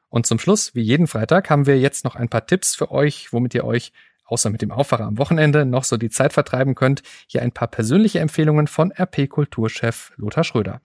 Und 0.10 0.28
zum 0.28 0.38
Schluss, 0.38 0.76
wie 0.76 0.84
jeden 0.84 1.08
Freitag, 1.08 1.50
haben 1.50 1.66
wir 1.66 1.80
jetzt 1.80 2.04
noch 2.04 2.16
ein 2.16 2.30
paar 2.30 2.46
Tipps 2.46 2.76
für 2.76 2.92
euch, 2.92 3.34
womit 3.34 3.56
ihr 3.56 3.66
euch 3.66 3.94
außer 4.26 4.52
mit 4.52 4.62
dem 4.62 4.72
Aufwacher 4.72 5.06
am 5.06 5.18
Wochenende 5.18 5.66
noch 5.66 5.84
so 5.84 5.98
die 5.98 6.12
Zeit 6.12 6.34
vertreiben 6.34 6.76
könnt. 6.76 7.02
Hier 7.26 7.42
ein 7.42 7.52
paar 7.52 7.70
persönliche 7.70 8.20
Empfehlungen 8.20 8.68
von 8.68 8.92
RP-Kulturchef 8.92 10.12
Lothar 10.18 10.44
Schröder. 10.44 10.82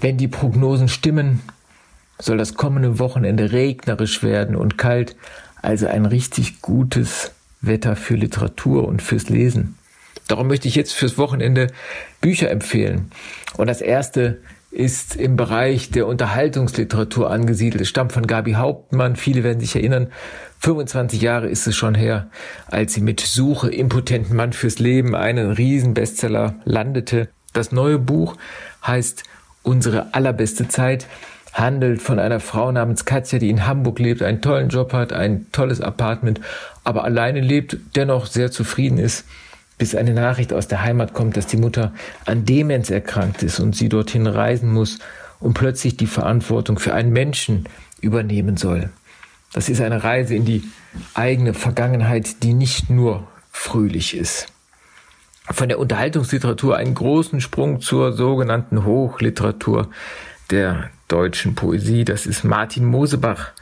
Wenn 0.00 0.16
die 0.16 0.28
Prognosen 0.28 0.86
stimmen, 0.86 1.42
soll 2.20 2.38
das 2.38 2.54
kommende 2.54 3.00
Wochenende 3.00 3.50
regnerisch 3.50 4.22
werden 4.22 4.54
und 4.54 4.78
kalt, 4.78 5.16
also 5.62 5.86
ein 5.86 6.06
richtig 6.06 6.60
gutes 6.60 7.32
Wetter 7.60 7.96
für 7.96 8.16
Literatur 8.16 8.86
und 8.86 9.00
fürs 9.00 9.28
Lesen. 9.28 9.78
Darum 10.28 10.48
möchte 10.48 10.68
ich 10.68 10.74
jetzt 10.74 10.92
fürs 10.92 11.18
Wochenende 11.18 11.68
Bücher 12.20 12.50
empfehlen. 12.50 13.10
Und 13.56 13.68
das 13.68 13.80
erste 13.80 14.40
ist 14.70 15.16
im 15.16 15.36
Bereich 15.36 15.90
der 15.90 16.06
Unterhaltungsliteratur 16.06 17.30
angesiedelt. 17.30 17.82
Es 17.82 17.88
stammt 17.88 18.12
von 18.12 18.26
Gabi 18.26 18.52
Hauptmann. 18.52 19.16
Viele 19.16 19.44
werden 19.44 19.60
sich 19.60 19.76
erinnern. 19.76 20.08
25 20.60 21.20
Jahre 21.20 21.48
ist 21.48 21.66
es 21.66 21.76
schon 21.76 21.94
her, 21.94 22.28
als 22.68 22.94
sie 22.94 23.00
mit 23.00 23.20
Suche 23.20 23.70
impotenten 23.70 24.34
Mann 24.36 24.52
fürs 24.52 24.78
Leben 24.78 25.14
einen 25.14 25.50
Riesenbestseller 25.50 26.54
landete. 26.64 27.28
Das 27.52 27.72
neue 27.72 27.98
Buch 27.98 28.36
heißt 28.86 29.24
Unsere 29.64 30.12
allerbeste 30.12 30.66
Zeit 30.66 31.06
handelt 31.52 32.02
von 32.02 32.18
einer 32.18 32.40
Frau 32.40 32.72
namens 32.72 33.04
Katja, 33.04 33.38
die 33.38 33.50
in 33.50 33.66
Hamburg 33.66 33.98
lebt, 33.98 34.22
einen 34.22 34.40
tollen 34.40 34.68
Job 34.68 34.92
hat, 34.92 35.12
ein 35.12 35.46
tolles 35.52 35.80
Apartment, 35.80 36.40
aber 36.84 37.04
alleine 37.04 37.40
lebt, 37.40 37.76
dennoch 37.94 38.26
sehr 38.26 38.50
zufrieden 38.50 38.98
ist 38.98 39.24
bis 39.82 39.96
eine 39.96 40.14
Nachricht 40.14 40.52
aus 40.52 40.68
der 40.68 40.82
Heimat 40.82 41.12
kommt, 41.12 41.36
dass 41.36 41.48
die 41.48 41.56
Mutter 41.56 41.92
an 42.24 42.44
Demenz 42.44 42.88
erkrankt 42.88 43.42
ist 43.42 43.58
und 43.58 43.74
sie 43.74 43.88
dorthin 43.88 44.28
reisen 44.28 44.72
muss 44.72 45.00
und 45.40 45.54
plötzlich 45.54 45.96
die 45.96 46.06
Verantwortung 46.06 46.78
für 46.78 46.94
einen 46.94 47.12
Menschen 47.12 47.68
übernehmen 48.00 48.56
soll. 48.56 48.90
Das 49.52 49.68
ist 49.68 49.80
eine 49.80 50.04
Reise 50.04 50.36
in 50.36 50.44
die 50.44 50.62
eigene 51.14 51.52
Vergangenheit, 51.52 52.44
die 52.44 52.54
nicht 52.54 52.90
nur 52.90 53.26
fröhlich 53.50 54.16
ist. 54.16 54.46
Von 55.50 55.68
der 55.68 55.80
Unterhaltungsliteratur 55.80 56.76
einen 56.76 56.94
großen 56.94 57.40
Sprung 57.40 57.80
zur 57.80 58.12
sogenannten 58.12 58.84
Hochliteratur 58.84 59.88
der 60.50 60.90
deutschen 61.12 61.54
Poesie. 61.54 62.04
Das 62.04 62.26
ist 62.26 62.42
Martin 62.42 62.84
Mosebach, 62.84 63.52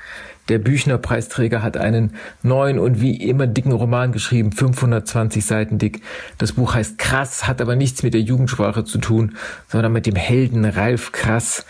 der 0.50 0.58
Büchner-Preisträger 0.58 1.62
hat 1.62 1.76
einen 1.76 2.16
neuen 2.42 2.80
und 2.80 3.00
wie 3.00 3.14
immer 3.14 3.46
dicken 3.46 3.70
Roman 3.70 4.10
geschrieben, 4.10 4.50
520 4.50 5.46
Seiten 5.46 5.78
dick. 5.78 6.02
Das 6.38 6.54
Buch 6.54 6.74
heißt 6.74 6.98
Krass, 6.98 7.46
hat 7.46 7.60
aber 7.60 7.76
nichts 7.76 8.02
mit 8.02 8.14
der 8.14 8.22
Jugendsprache 8.22 8.84
zu 8.84 8.98
tun, 8.98 9.36
sondern 9.68 9.92
mit 9.92 10.06
dem 10.06 10.16
Helden 10.16 10.64
Ralf 10.64 11.12
Krass. 11.12 11.64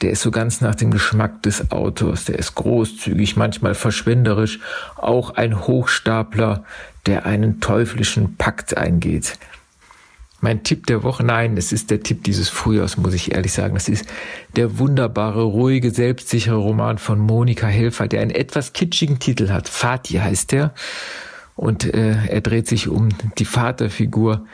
Der 0.00 0.12
ist 0.12 0.22
so 0.22 0.30
ganz 0.30 0.62
nach 0.62 0.74
dem 0.74 0.90
Geschmack 0.90 1.42
des 1.42 1.70
Autors. 1.70 2.24
Der 2.24 2.38
ist 2.38 2.54
großzügig, 2.54 3.36
manchmal 3.36 3.74
verschwenderisch, 3.74 4.60
auch 4.96 5.34
ein 5.34 5.66
Hochstapler, 5.66 6.64
der 7.04 7.26
einen 7.26 7.60
teuflischen 7.60 8.36
Pakt 8.36 8.78
eingeht. 8.78 9.38
Mein 10.44 10.64
Tipp 10.64 10.88
der 10.88 11.04
Woche, 11.04 11.22
nein, 11.22 11.56
es 11.56 11.70
ist 11.70 11.92
der 11.92 12.02
Tipp 12.02 12.24
dieses 12.24 12.48
Frühjahrs, 12.48 12.96
muss 12.96 13.14
ich 13.14 13.30
ehrlich 13.30 13.52
sagen. 13.52 13.74
Das 13.74 13.88
ist 13.88 14.04
der 14.56 14.76
wunderbare, 14.80 15.44
ruhige, 15.44 15.92
selbstsichere 15.92 16.56
Roman 16.56 16.98
von 16.98 17.20
Monika 17.20 17.68
Helfer, 17.68 18.08
der 18.08 18.22
einen 18.22 18.32
etwas 18.32 18.72
kitschigen 18.72 19.20
Titel 19.20 19.50
hat. 19.50 19.68
Fatih 19.68 20.18
heißt 20.18 20.50
der. 20.50 20.74
Und 21.54 21.84
äh, 21.84 22.16
er 22.26 22.40
dreht 22.40 22.66
sich 22.66 22.88
um 22.88 23.10
die 23.38 23.44
Vaterfigur 23.44 24.44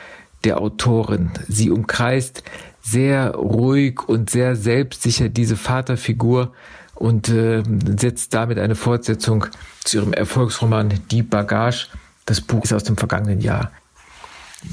der 0.44 0.61
Autorin. 0.61 1.31
Sie 1.48 1.70
umkreist 1.70 2.42
sehr 2.83 3.35
ruhig 3.35 4.07
und 4.07 4.29
sehr 4.29 4.57
selbstsicher 4.57 5.31
diese 5.31 5.57
Vaterfigur 5.57 6.53
und 6.96 7.31
äh, 7.31 7.62
setzt 7.96 8.35
damit 8.35 8.59
eine 8.59 8.74
Fortsetzung 8.74 9.46
zu 9.85 9.96
ihrem 9.96 10.12
Erfolgsroman 10.12 11.01
Die 11.11 11.22
Bagage. 11.22 11.87
Das 12.27 12.42
Buch 12.42 12.64
ist 12.64 12.74
aus 12.74 12.85
dem 12.85 12.98
vergangenen 12.98 13.40
Jahr. 13.40 13.72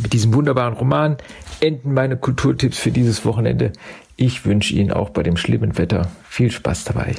Mit 0.02 0.14
diesem 0.14 0.34
wunderbaren 0.34 0.74
Roman 0.74 1.18
enden 1.60 1.94
meine 1.94 2.18
Kulturtipps 2.18 2.78
für 2.78 2.92
dieses 2.92 3.26
Wochenende. 3.26 3.72
Ich 4.16 4.46
wünsche 4.46 4.74
Ihnen 4.74 4.92
auch 4.92 5.12
bei 5.12 5.24
dem 5.24 5.38
schlimmen 5.38 5.78
Wetter 5.78 6.12
viel 6.28 6.52
Spaß 6.52 6.86
dabei. 6.86 7.16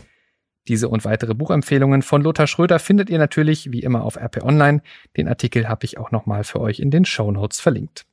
Diese 0.68 0.88
und 0.88 1.04
weitere 1.04 1.34
Buchempfehlungen 1.34 2.02
von 2.02 2.22
Lothar 2.22 2.48
Schröder 2.48 2.80
findet 2.80 3.08
ihr 3.08 3.18
natürlich 3.18 3.70
wie 3.70 3.80
immer 3.80 4.02
auf 4.02 4.16
RP 4.16 4.42
Online. 4.42 4.82
Den 5.16 5.28
Artikel 5.28 5.68
habe 5.68 5.84
ich 5.84 5.96
auch 5.98 6.10
nochmal 6.10 6.42
für 6.42 6.60
euch 6.60 6.80
in 6.80 6.90
den 6.90 7.04
Show 7.04 7.30
Notes 7.30 7.60
verlinkt. 7.60 8.04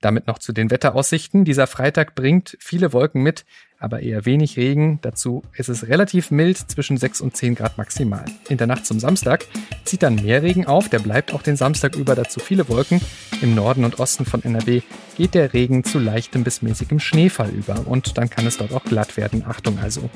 Damit 0.00 0.26
noch 0.26 0.38
zu 0.38 0.52
den 0.52 0.70
Wetteraussichten. 0.70 1.44
Dieser 1.44 1.66
Freitag 1.66 2.14
bringt 2.14 2.56
viele 2.58 2.92
Wolken 2.92 3.22
mit, 3.22 3.44
aber 3.80 4.00
eher 4.00 4.26
wenig 4.26 4.56
Regen. 4.56 4.98
Dazu 5.02 5.42
ist 5.54 5.68
es 5.68 5.88
relativ 5.88 6.30
mild, 6.30 6.58
zwischen 6.58 6.98
6 6.98 7.22
und 7.22 7.36
10 7.36 7.56
Grad 7.56 7.78
maximal. 7.78 8.26
In 8.48 8.58
der 8.58 8.66
Nacht 8.66 8.86
zum 8.86 9.00
Samstag 9.00 9.46
zieht 9.84 10.02
dann 10.02 10.16
mehr 10.16 10.42
Regen 10.42 10.66
auf, 10.66 10.88
der 10.88 10.98
bleibt 10.98 11.34
auch 11.34 11.42
den 11.42 11.56
Samstag 11.56 11.96
über, 11.96 12.14
dazu 12.14 12.38
viele 12.38 12.68
Wolken. 12.68 13.00
Im 13.40 13.54
Norden 13.54 13.84
und 13.84 13.98
Osten 13.98 14.26
von 14.26 14.44
NRW 14.44 14.82
geht 15.16 15.34
der 15.34 15.54
Regen 15.54 15.82
zu 15.82 15.98
leichtem 15.98 16.44
bis 16.44 16.60
mäßigem 16.60 17.00
Schneefall 17.00 17.50
über 17.50 17.86
und 17.86 18.18
dann 18.18 18.28
kann 18.28 18.46
es 18.46 18.58
dort 18.58 18.72
auch 18.72 18.84
glatt 18.84 19.16
werden. 19.16 19.44
Achtung 19.46 19.78
also. 19.78 20.10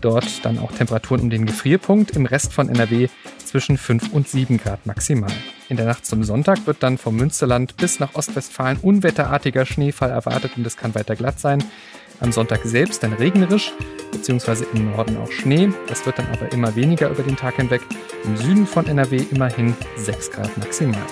Dort 0.00 0.44
dann 0.44 0.58
auch 0.58 0.72
Temperaturen 0.72 1.20
um 1.20 1.30
den 1.30 1.46
Gefrierpunkt, 1.46 2.16
im 2.16 2.24
Rest 2.24 2.52
von 2.52 2.68
NRW 2.70 3.08
zwischen 3.44 3.76
5 3.76 4.12
und 4.12 4.26
7 4.26 4.56
Grad 4.56 4.86
maximal. 4.86 5.30
In 5.68 5.76
der 5.76 5.86
Nacht 5.86 6.06
zum 6.06 6.24
Sonntag 6.24 6.66
wird 6.66 6.82
dann 6.82 6.96
vom 6.96 7.16
Münsterland 7.16 7.76
bis 7.76 8.00
nach 8.00 8.14
Ostwestfalen 8.14 8.78
unwetterartiger 8.78 9.66
Schneefall 9.66 10.10
erwartet 10.10 10.52
und 10.56 10.66
es 10.66 10.76
kann 10.76 10.94
weiter 10.94 11.16
glatt 11.16 11.38
sein. 11.38 11.62
Am 12.22 12.30
Sonntag 12.32 12.60
selbst 12.64 13.02
dann 13.02 13.12
regnerisch, 13.14 13.72
beziehungsweise 14.12 14.64
im 14.72 14.92
Norden 14.92 15.16
auch 15.16 15.30
Schnee. 15.30 15.70
Das 15.88 16.06
wird 16.06 16.18
dann 16.18 16.28
aber 16.32 16.52
immer 16.52 16.74
weniger 16.76 17.10
über 17.10 17.22
den 17.22 17.36
Tag 17.36 17.56
hinweg. 17.56 17.82
Im 18.24 18.36
Süden 18.36 18.66
von 18.66 18.86
NRW 18.86 19.24
immerhin 19.30 19.74
6 19.96 20.30
Grad 20.30 20.56
maximal. 20.56 21.02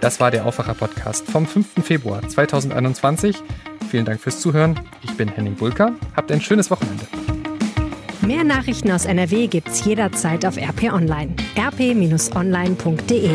Das 0.00 0.20
war 0.20 0.30
der 0.30 0.46
Aufwacher-Podcast 0.46 1.28
vom 1.30 1.46
5. 1.46 1.82
Februar 1.82 2.26
2021. 2.26 3.36
Vielen 3.90 4.04
Dank 4.04 4.20
fürs 4.20 4.40
Zuhören. 4.40 4.78
Ich 5.02 5.16
bin 5.16 5.28
Henning 5.28 5.56
Bulka. 5.56 5.92
Habt 6.14 6.30
ein 6.30 6.40
schönes 6.40 6.70
Wochenende. 6.70 7.04
Mehr 8.22 8.44
Nachrichten 8.44 8.90
aus 8.90 9.04
NRW 9.04 9.48
gibt's 9.48 9.84
jederzeit 9.84 10.46
auf 10.46 10.56
RP 10.56 10.92
Online. 10.92 11.34
rp-online.de 11.58 13.30